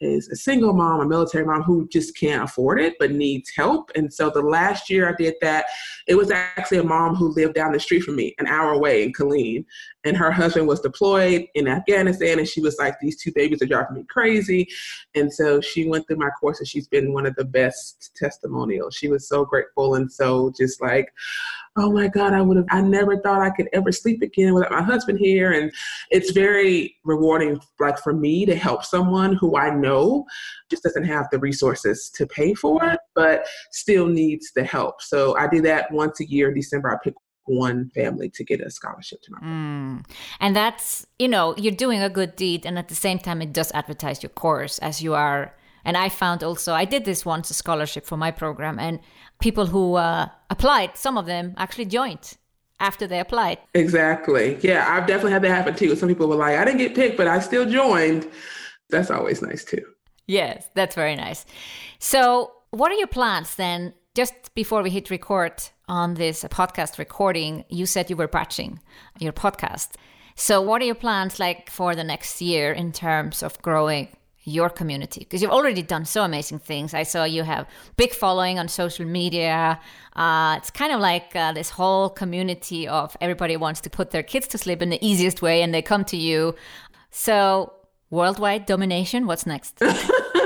is 0.00 0.28
a 0.28 0.36
single 0.36 0.72
mom, 0.72 1.00
a 1.00 1.06
military 1.06 1.44
mom 1.44 1.62
who 1.62 1.88
just 1.88 2.16
can't 2.16 2.44
afford 2.44 2.80
it 2.80 2.94
but 2.98 3.12
needs 3.12 3.50
help. 3.54 3.90
And 3.94 4.12
so 4.12 4.30
the 4.30 4.42
last 4.42 4.88
year 4.90 5.08
I 5.08 5.14
did 5.16 5.34
that, 5.40 5.66
it 6.06 6.14
was 6.14 6.30
actually 6.30 6.78
a 6.78 6.84
mom 6.84 7.14
who 7.14 7.34
lived 7.34 7.54
down 7.54 7.72
the 7.72 7.80
street 7.80 8.02
from 8.02 8.16
me, 8.16 8.34
an 8.38 8.46
hour 8.46 8.72
away 8.72 9.04
in 9.04 9.12
Killeen. 9.12 9.64
And 10.04 10.16
her 10.16 10.30
husband 10.30 10.66
was 10.66 10.80
deployed 10.80 11.46
in 11.54 11.68
Afghanistan, 11.68 12.38
and 12.38 12.48
she 12.48 12.60
was 12.60 12.76
like, 12.78 12.98
These 13.00 13.22
two 13.22 13.32
babies 13.34 13.60
are 13.62 13.66
driving 13.66 13.96
me 13.96 14.04
crazy. 14.08 14.68
And 15.14 15.32
so 15.32 15.60
she 15.60 15.88
went 15.88 16.06
through 16.06 16.16
my 16.16 16.30
course, 16.30 16.58
and 16.58 16.68
she's 16.68 16.88
been 16.88 17.12
one 17.12 17.26
of 17.26 17.34
the 17.36 17.44
best 17.44 18.12
testimonials. 18.16 18.94
She 18.94 19.08
was 19.08 19.28
so 19.28 19.44
grateful 19.44 19.96
and 19.96 20.10
so 20.10 20.52
just 20.56 20.80
like, 20.80 21.12
oh 21.76 21.90
my 21.92 22.08
God, 22.08 22.32
I 22.32 22.42
would 22.42 22.56
have, 22.56 22.66
I 22.70 22.80
never 22.80 23.18
thought 23.18 23.40
I 23.40 23.50
could 23.50 23.68
ever 23.72 23.92
sleep 23.92 24.22
again 24.22 24.54
without 24.54 24.72
my 24.72 24.82
husband 24.82 25.18
here. 25.18 25.52
And 25.52 25.72
it's 26.10 26.32
very 26.32 26.96
rewarding, 27.04 27.60
like 27.78 27.98
for 27.98 28.12
me 28.12 28.44
to 28.46 28.56
help 28.56 28.84
someone 28.84 29.34
who 29.36 29.56
I 29.56 29.70
know 29.70 30.26
just 30.68 30.82
doesn't 30.82 31.04
have 31.04 31.28
the 31.30 31.38
resources 31.38 32.10
to 32.16 32.26
pay 32.26 32.54
for 32.54 32.84
it, 32.84 33.00
but 33.14 33.46
still 33.70 34.06
needs 34.06 34.52
the 34.54 34.64
help. 34.64 35.00
So 35.00 35.36
I 35.38 35.46
do 35.48 35.62
that 35.62 35.90
once 35.92 36.20
a 36.20 36.28
year 36.28 36.48
in 36.48 36.54
December. 36.54 36.90
I 36.90 36.96
pick 37.02 37.14
one 37.50 37.90
family 37.90 38.28
to 38.28 38.44
get 38.44 38.60
a 38.60 38.70
scholarship 38.70 39.20
to 39.22 39.32
my 39.32 39.38
mm. 39.40 40.04
and 40.40 40.54
that's 40.54 41.06
you 41.18 41.28
know 41.28 41.54
you're 41.56 41.80
doing 41.84 42.00
a 42.02 42.10
good 42.10 42.36
deed 42.36 42.64
and 42.64 42.78
at 42.78 42.88
the 42.88 42.94
same 42.94 43.18
time 43.18 43.42
it 43.42 43.52
does 43.52 43.70
advertise 43.72 44.22
your 44.22 44.30
course 44.30 44.78
as 44.78 45.02
you 45.02 45.14
are 45.14 45.54
and 45.84 45.96
i 45.96 46.08
found 46.08 46.44
also 46.44 46.72
i 46.74 46.84
did 46.84 47.04
this 47.04 47.26
once 47.26 47.50
a 47.50 47.54
scholarship 47.54 48.04
for 48.06 48.16
my 48.16 48.30
program 48.30 48.78
and 48.78 49.00
people 49.40 49.66
who 49.66 49.94
uh, 49.94 50.28
applied, 50.50 50.96
some 50.96 51.18
of 51.18 51.26
them 51.26 51.54
actually 51.56 51.86
joined 51.86 52.36
after 52.78 53.06
they 53.06 53.18
applied. 53.18 53.58
Exactly. 53.74 54.58
Yeah, 54.60 54.86
I've 54.88 55.06
definitely 55.06 55.32
had 55.32 55.42
that 55.42 55.50
happen 55.50 55.74
too. 55.74 55.96
Some 55.96 56.08
people 56.08 56.28
were 56.28 56.36
like, 56.36 56.56
I 56.56 56.64
didn't 56.64 56.78
get 56.78 56.94
picked, 56.94 57.16
but 57.16 57.26
I 57.26 57.40
still 57.40 57.66
joined. 57.68 58.28
That's 58.90 59.10
always 59.10 59.42
nice 59.42 59.64
too. 59.64 59.84
Yes, 60.26 60.68
that's 60.74 60.94
very 60.94 61.16
nice. 61.16 61.44
So, 61.98 62.52
what 62.70 62.92
are 62.92 62.96
your 62.96 63.08
plans 63.08 63.56
then? 63.56 63.94
Just 64.14 64.54
before 64.54 64.82
we 64.82 64.90
hit 64.90 65.10
record 65.10 65.52
on 65.90 66.14
this 66.14 66.44
podcast 66.44 66.98
recording, 66.98 67.64
you 67.68 67.84
said 67.84 68.08
you 68.08 68.16
were 68.16 68.28
batching 68.28 68.78
your 69.18 69.32
podcast. 69.32 69.88
So, 70.36 70.62
what 70.62 70.80
are 70.80 70.84
your 70.84 70.94
plans 70.94 71.40
like 71.40 71.68
for 71.68 71.94
the 71.96 72.04
next 72.04 72.40
year 72.40 72.72
in 72.72 72.92
terms 72.92 73.42
of 73.42 73.60
growing 73.60 74.08
your 74.44 74.70
community? 74.70 75.20
Because 75.20 75.42
you've 75.42 75.50
already 75.50 75.82
done 75.82 76.04
so 76.04 76.22
amazing 76.22 76.60
things. 76.60 76.94
I 76.94 77.02
saw 77.02 77.24
you 77.24 77.42
have 77.42 77.68
big 77.96 78.14
following 78.14 78.58
on 78.58 78.68
social 78.68 79.04
media. 79.04 79.80
Uh, 80.14 80.54
it's 80.58 80.70
kind 80.70 80.92
of 80.92 81.00
like 81.00 81.34
uh, 81.34 81.52
this 81.52 81.70
whole 81.70 82.08
community 82.08 82.86
of 82.86 83.16
everybody 83.20 83.56
wants 83.56 83.80
to 83.80 83.90
put 83.90 84.12
their 84.12 84.22
kids 84.22 84.46
to 84.48 84.58
sleep 84.58 84.80
in 84.80 84.90
the 84.90 85.04
easiest 85.04 85.42
way, 85.42 85.60
and 85.60 85.74
they 85.74 85.82
come 85.82 86.04
to 86.04 86.16
you. 86.16 86.54
So, 87.10 87.74
worldwide 88.10 88.66
domination. 88.66 89.26
What's 89.26 89.44
next? 89.44 89.82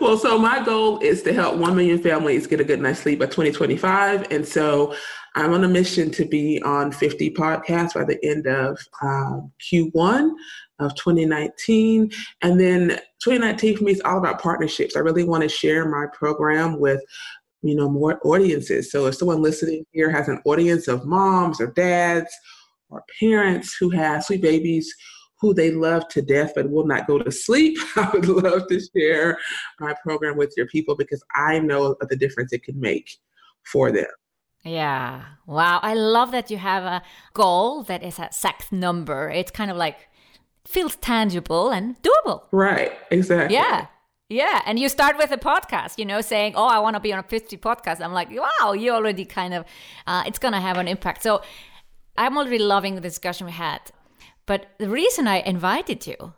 well, 0.00 0.16
so 0.16 0.38
my 0.38 0.64
goal 0.64 0.98
is 1.00 1.22
to 1.22 1.32
help 1.32 1.56
1 1.56 1.76
million 1.76 1.98
families 1.98 2.46
get 2.46 2.60
a 2.60 2.64
good 2.64 2.80
night's 2.80 3.00
sleep 3.00 3.18
by 3.18 3.26
2025. 3.26 4.30
And 4.30 4.46
so 4.46 4.94
I'm 5.36 5.52
on 5.52 5.64
a 5.64 5.68
mission 5.68 6.10
to 6.12 6.24
be 6.24 6.62
on 6.62 6.92
50 6.92 7.30
podcasts 7.32 7.94
by 7.94 8.04
the 8.04 8.22
end 8.24 8.46
of 8.46 8.78
um, 9.02 9.52
Q1 9.60 10.30
of 10.78 10.94
2019. 10.94 12.10
And 12.42 12.60
then 12.60 12.88
2019 13.22 13.76
for 13.76 13.84
me 13.84 13.92
is 13.92 14.02
all 14.04 14.18
about 14.18 14.40
partnerships. 14.40 14.96
I 14.96 15.00
really 15.00 15.24
want 15.24 15.42
to 15.42 15.48
share 15.48 15.88
my 15.88 16.06
program 16.12 16.78
with 16.78 17.02
you 17.62 17.74
know 17.74 17.88
more 17.88 18.20
audiences. 18.24 18.92
So 18.92 19.06
if 19.06 19.16
someone 19.16 19.42
listening 19.42 19.86
here 19.92 20.10
has 20.10 20.28
an 20.28 20.40
audience 20.44 20.86
of 20.86 21.06
moms 21.06 21.60
or 21.60 21.68
dads 21.68 22.30
or 22.90 23.02
parents 23.18 23.74
who 23.80 23.90
have 23.90 24.24
sweet 24.24 24.42
babies 24.42 24.94
who 25.44 25.52
they 25.52 25.70
love 25.70 26.08
to 26.08 26.22
death 26.22 26.52
but 26.54 26.70
will 26.70 26.86
not 26.86 27.06
go 27.06 27.18
to 27.18 27.30
sleep, 27.30 27.76
I 27.96 28.08
would 28.14 28.26
love 28.26 28.66
to 28.68 28.80
share 28.80 29.38
my 29.78 29.94
program 30.02 30.38
with 30.38 30.54
your 30.56 30.66
people 30.66 30.96
because 30.96 31.22
I 31.34 31.58
know 31.58 31.94
the 32.00 32.16
difference 32.16 32.50
it 32.54 32.62
can 32.62 32.80
make 32.80 33.10
for 33.62 33.92
them. 33.92 34.12
Yeah. 34.64 35.22
Wow. 35.46 35.80
I 35.82 35.92
love 35.92 36.32
that 36.32 36.50
you 36.50 36.56
have 36.56 36.84
a 36.84 37.02
goal 37.34 37.82
that 37.82 38.02
is 38.02 38.18
a 38.18 38.26
exact 38.26 38.72
number. 38.72 39.28
It's 39.28 39.50
kind 39.50 39.70
of 39.70 39.76
like 39.76 40.08
feels 40.64 40.96
tangible 40.96 41.70
and 41.70 41.96
doable. 42.02 42.44
Right. 42.50 42.92
Exactly. 43.10 43.54
Yeah. 43.54 43.88
Yeah. 44.30 44.62
And 44.64 44.78
you 44.78 44.88
start 44.88 45.18
with 45.18 45.30
a 45.30 45.36
podcast, 45.36 45.98
you 45.98 46.06
know, 46.06 46.22
saying, 46.22 46.54
oh, 46.56 46.66
I 46.66 46.78
want 46.78 46.96
to 46.96 47.00
be 47.00 47.12
on 47.12 47.18
a 47.18 47.22
50 47.22 47.58
podcast. 47.58 48.00
I'm 48.00 48.14
like, 48.14 48.30
wow, 48.30 48.72
you 48.72 48.92
already 48.92 49.26
kind 49.26 49.52
of, 49.52 49.66
uh, 50.06 50.22
it's 50.26 50.38
going 50.38 50.54
to 50.54 50.60
have 50.60 50.78
an 50.78 50.88
impact. 50.88 51.22
So 51.22 51.42
I'm 52.16 52.38
already 52.38 52.58
loving 52.58 52.94
the 52.94 53.02
discussion 53.02 53.44
we 53.44 53.52
had. 53.52 53.82
But 54.46 54.66
the 54.78 54.88
reason 54.88 55.26
I 55.26 55.38
invited 55.40 56.06
you 56.06 56.34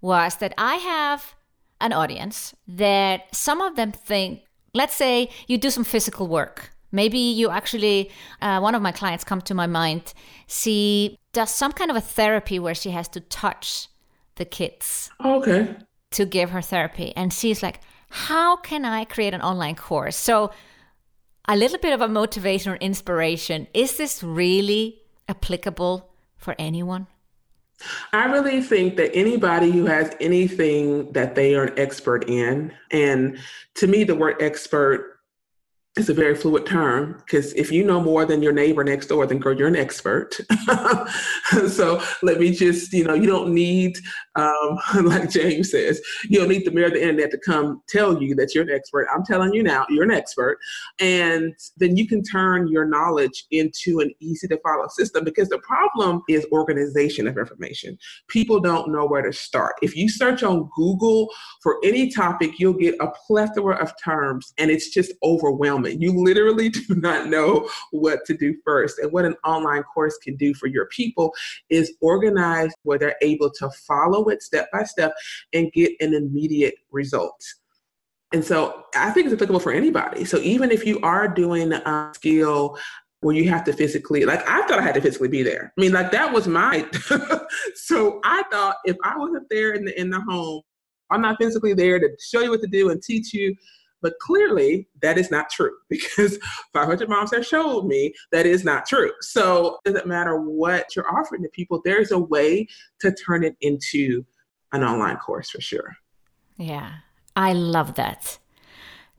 was 0.00 0.36
that 0.36 0.54
I 0.56 0.76
have 0.76 1.34
an 1.80 1.92
audience 1.92 2.54
that 2.66 3.34
some 3.34 3.60
of 3.60 3.76
them 3.76 3.92
think, 3.92 4.42
let's 4.74 4.94
say 4.94 5.30
you 5.46 5.58
do 5.58 5.70
some 5.70 5.84
physical 5.84 6.26
work 6.26 6.70
Maybe 6.92 7.18
you 7.18 7.50
actually, 7.50 8.10
uh, 8.42 8.58
one 8.60 8.74
of 8.74 8.82
my 8.82 8.92
clients 8.92 9.24
come 9.24 9.40
to 9.42 9.54
my 9.54 9.66
mind, 9.66 10.12
she 10.46 11.18
does 11.32 11.54
some 11.54 11.72
kind 11.72 11.90
of 11.90 11.96
a 11.96 12.00
therapy 12.00 12.58
where 12.58 12.74
she 12.74 12.90
has 12.90 13.08
to 13.08 13.20
touch 13.20 13.88
the 14.36 14.44
kids. 14.44 15.10
Okay. 15.24 15.76
To 16.12 16.24
give 16.24 16.50
her 16.50 16.62
therapy. 16.62 17.12
And 17.16 17.32
she's 17.32 17.62
like, 17.62 17.80
how 18.08 18.56
can 18.56 18.84
I 18.84 19.04
create 19.04 19.34
an 19.34 19.42
online 19.42 19.76
course? 19.76 20.16
So, 20.16 20.50
a 21.46 21.56
little 21.56 21.78
bit 21.78 21.92
of 21.92 22.00
a 22.00 22.08
motivation 22.08 22.72
or 22.72 22.76
inspiration. 22.76 23.66
Is 23.72 23.96
this 23.96 24.22
really 24.22 25.02
applicable 25.28 26.10
for 26.36 26.54
anyone? 26.58 27.06
I 28.12 28.26
really 28.26 28.60
think 28.60 28.96
that 28.96 29.14
anybody 29.14 29.70
who 29.70 29.86
has 29.86 30.14
anything 30.20 31.12
that 31.12 31.34
they 31.34 31.54
are 31.54 31.64
an 31.64 31.78
expert 31.78 32.28
in, 32.28 32.72
and 32.90 33.38
to 33.74 33.86
me, 33.86 34.04
the 34.04 34.14
word 34.14 34.36
expert 34.40 35.09
it's 36.00 36.08
a 36.08 36.14
very 36.14 36.34
fluid 36.34 36.64
term 36.64 37.12
because 37.18 37.52
if 37.52 37.70
you 37.70 37.84
know 37.84 38.00
more 38.00 38.24
than 38.24 38.42
your 38.42 38.52
neighbor 38.52 38.82
next 38.82 39.06
door, 39.08 39.26
then 39.26 39.38
girl, 39.38 39.56
you're 39.56 39.68
an 39.68 39.76
expert. 39.76 40.34
so 41.68 42.02
let 42.22 42.40
me 42.40 42.52
just, 42.52 42.92
you 42.94 43.04
know, 43.04 43.12
you 43.12 43.26
don't 43.26 43.52
need, 43.52 43.98
um, 44.36 44.78
like 45.04 45.28
James 45.28 45.70
says, 45.70 46.00
you 46.24 46.38
don't 46.38 46.48
need 46.48 46.64
the 46.64 46.70
mirror 46.70 46.86
of 46.86 46.94
the 46.94 47.02
internet 47.02 47.30
to 47.32 47.38
come 47.38 47.82
tell 47.86 48.20
you 48.20 48.34
that 48.34 48.54
you're 48.54 48.64
an 48.64 48.70
expert. 48.70 49.08
I'm 49.14 49.24
telling 49.24 49.52
you 49.52 49.62
now, 49.62 49.84
you're 49.90 50.04
an 50.04 50.10
expert. 50.10 50.58
And 51.00 51.54
then 51.76 51.98
you 51.98 52.08
can 52.08 52.22
turn 52.22 52.68
your 52.68 52.86
knowledge 52.86 53.44
into 53.50 54.00
an 54.00 54.10
easy 54.20 54.48
to 54.48 54.58
follow 54.64 54.88
system 54.88 55.22
because 55.22 55.50
the 55.50 55.58
problem 55.58 56.22
is 56.30 56.46
organization 56.50 57.26
of 57.26 57.36
information. 57.36 57.98
People 58.28 58.58
don't 58.58 58.90
know 58.90 59.04
where 59.04 59.22
to 59.22 59.34
start. 59.34 59.74
If 59.82 59.94
you 59.94 60.08
search 60.08 60.42
on 60.42 60.70
Google 60.74 61.28
for 61.62 61.76
any 61.84 62.10
topic, 62.10 62.58
you'll 62.58 62.72
get 62.72 62.94
a 63.00 63.08
plethora 63.26 63.76
of 63.76 63.92
terms 64.02 64.54
and 64.56 64.70
it's 64.70 64.88
just 64.88 65.12
overwhelming 65.22 65.89
overwhelming. 65.90 66.02
You 66.02 66.22
literally 66.22 66.68
do 66.88 66.94
not 66.96 67.28
know 67.28 67.68
what 67.90 68.24
to 68.26 68.36
do 68.36 68.56
first. 68.64 68.98
And 68.98 69.12
what 69.12 69.24
an 69.24 69.36
online 69.44 69.82
course 69.82 70.16
can 70.18 70.36
do 70.36 70.54
for 70.54 70.66
your 70.66 70.86
people 70.86 71.32
is 71.68 71.94
organize 72.00 72.72
where 72.82 72.98
they're 72.98 73.16
able 73.22 73.50
to 73.50 73.70
follow 73.70 74.28
it 74.28 74.42
step 74.42 74.70
by 74.72 74.84
step 74.84 75.12
and 75.52 75.72
get 75.72 75.92
an 76.00 76.14
immediate 76.14 76.74
result. 76.90 77.42
And 78.32 78.44
so 78.44 78.84
I 78.94 79.10
think 79.10 79.26
it's 79.26 79.34
applicable 79.34 79.60
for 79.60 79.72
anybody. 79.72 80.24
So 80.24 80.38
even 80.38 80.70
if 80.70 80.86
you 80.86 81.00
are 81.00 81.26
doing 81.26 81.72
a 81.72 82.12
skill 82.14 82.78
where 83.22 83.34
you 83.34 83.48
have 83.50 83.64
to 83.64 83.72
physically, 83.72 84.24
like 84.24 84.48
I 84.48 84.62
thought 84.66 84.78
I 84.78 84.82
had 84.82 84.94
to 84.94 85.00
physically 85.00 85.28
be 85.28 85.42
there. 85.42 85.72
I 85.76 85.80
mean, 85.80 85.92
like 85.92 86.12
that 86.12 86.32
was 86.32 86.46
my. 86.46 86.88
so 87.74 88.20
I 88.24 88.44
thought 88.52 88.76
if 88.84 88.96
I 89.02 89.18
wasn't 89.18 89.48
there 89.50 89.72
in 89.72 89.84
the 89.84 90.00
in 90.00 90.10
the 90.10 90.20
home, 90.20 90.62
I'm 91.10 91.22
not 91.22 91.38
physically 91.40 91.74
there 91.74 91.98
to 91.98 92.08
show 92.20 92.40
you 92.40 92.50
what 92.50 92.60
to 92.60 92.68
do 92.68 92.90
and 92.90 93.02
teach 93.02 93.34
you 93.34 93.54
but 94.02 94.14
clearly, 94.20 94.88
that 95.02 95.18
is 95.18 95.30
not 95.30 95.50
true 95.50 95.76
because 95.88 96.38
500 96.72 97.08
moms 97.08 97.34
have 97.34 97.46
showed 97.46 97.86
me 97.86 98.14
that 98.32 98.46
is 98.46 98.64
not 98.64 98.86
true. 98.86 99.12
So 99.20 99.78
it 99.84 99.92
doesn't 99.92 100.08
matter 100.08 100.40
what 100.40 100.94
you're 100.94 101.10
offering 101.10 101.42
to 101.42 101.48
people, 101.50 101.80
there's 101.84 102.12
a 102.12 102.18
way 102.18 102.66
to 103.00 103.12
turn 103.12 103.44
it 103.44 103.56
into 103.60 104.24
an 104.72 104.84
online 104.84 105.16
course 105.16 105.50
for 105.50 105.60
sure. 105.60 105.96
Yeah, 106.56 106.92
I 107.34 107.52
love 107.52 107.94
that. 107.94 108.38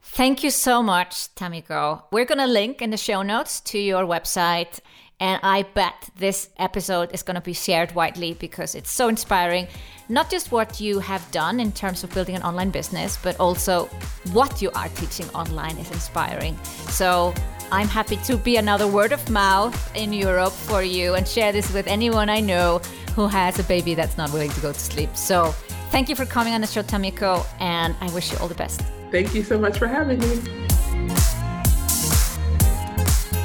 Thank 0.03 0.43
you 0.43 0.49
so 0.49 0.83
much, 0.83 1.33
Tamiko. 1.35 2.03
We're 2.11 2.25
going 2.25 2.39
to 2.39 2.47
link 2.47 2.81
in 2.81 2.89
the 2.89 2.97
show 2.97 3.21
notes 3.21 3.61
to 3.61 3.79
your 3.79 4.03
website 4.03 4.79
and 5.21 5.39
I 5.43 5.61
bet 5.61 6.09
this 6.17 6.49
episode 6.57 7.13
is 7.13 7.21
going 7.21 7.35
to 7.35 7.41
be 7.41 7.53
shared 7.53 7.93
widely 7.93 8.33
because 8.33 8.73
it's 8.73 8.89
so 8.89 9.07
inspiring. 9.07 9.67
Not 10.09 10.31
just 10.31 10.51
what 10.51 10.81
you 10.81 10.97
have 10.99 11.29
done 11.31 11.59
in 11.59 11.71
terms 11.71 12.03
of 12.03 12.11
building 12.11 12.35
an 12.35 12.41
online 12.41 12.71
business, 12.71 13.19
but 13.21 13.39
also 13.39 13.85
what 14.33 14.63
you 14.63 14.71
are 14.71 14.89
teaching 14.89 15.29
online 15.29 15.77
is 15.77 15.91
inspiring. 15.91 16.57
So 16.89 17.35
I'm 17.71 17.87
happy 17.87 18.17
to 18.17 18.35
be 18.35 18.57
another 18.57 18.87
word 18.87 19.11
of 19.11 19.29
mouth 19.29 19.95
in 19.95 20.11
Europe 20.11 20.53
for 20.53 20.81
you 20.81 21.13
and 21.13 21.27
share 21.27 21.51
this 21.51 21.71
with 21.71 21.85
anyone 21.85 22.27
I 22.27 22.39
know 22.39 22.79
who 23.15 23.27
has 23.27 23.59
a 23.59 23.63
baby 23.63 23.93
that's 23.93 24.17
not 24.17 24.33
willing 24.33 24.49
to 24.49 24.59
go 24.59 24.73
to 24.73 24.79
sleep. 24.79 25.15
So 25.15 25.51
thank 25.91 26.09
you 26.09 26.15
for 26.15 26.25
coming 26.25 26.55
on 26.55 26.61
the 26.61 26.67
show, 26.67 26.81
Tamiko, 26.81 27.45
and 27.59 27.95
I 28.01 28.09
wish 28.11 28.31
you 28.31 28.39
all 28.39 28.47
the 28.47 28.55
best. 28.55 28.81
Thank 29.11 29.35
you 29.35 29.43
so 29.43 29.59
much 29.59 29.77
for 29.77 29.87
having 29.87 30.19
me. 30.19 30.60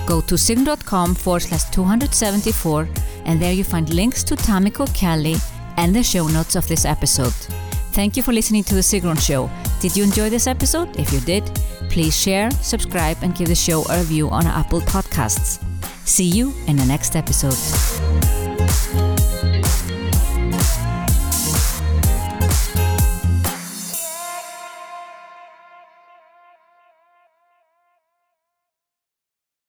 Go 0.07 0.21
to 0.23 0.35
sigrun.com 0.37 1.15
forward 1.15 1.43
slash 1.43 1.65
274 1.71 2.89
and 3.25 3.41
there 3.41 3.53
you 3.53 3.65
find 3.65 3.93
links 3.93 4.23
to 4.25 4.37
Tamiko 4.37 4.93
Kelly 4.95 5.37
and 5.77 5.95
the 5.95 6.03
show 6.03 6.29
notes 6.29 6.55
of 6.55 6.67
this 6.69 6.85
episode. 6.85 7.35
Thank 7.93 8.17
you 8.17 8.23
for 8.23 8.33
listening 8.33 8.63
to 8.65 8.75
The 8.75 8.83
Sigrun 8.83 9.19
Show. 9.21 9.51
Did 9.81 9.97
you 9.97 10.05
enjoy 10.05 10.29
this 10.31 10.47
episode? 10.47 10.99
If 10.99 11.13
you 11.13 11.21
did, 11.21 11.45
please 11.89 12.17
share, 12.17 12.51
subscribe, 12.51 13.17
and 13.23 13.35
give 13.35 13.49
the 13.49 13.55
show 13.55 13.85
a 13.89 13.99
review 13.99 14.29
on 14.29 14.47
Apple 14.47 14.83
Podcasts. 14.83 15.63
See 16.07 16.29
you 16.29 16.53
in 16.67 16.77
the 16.77 16.85
next 16.85 17.17
episode. 17.17 18.36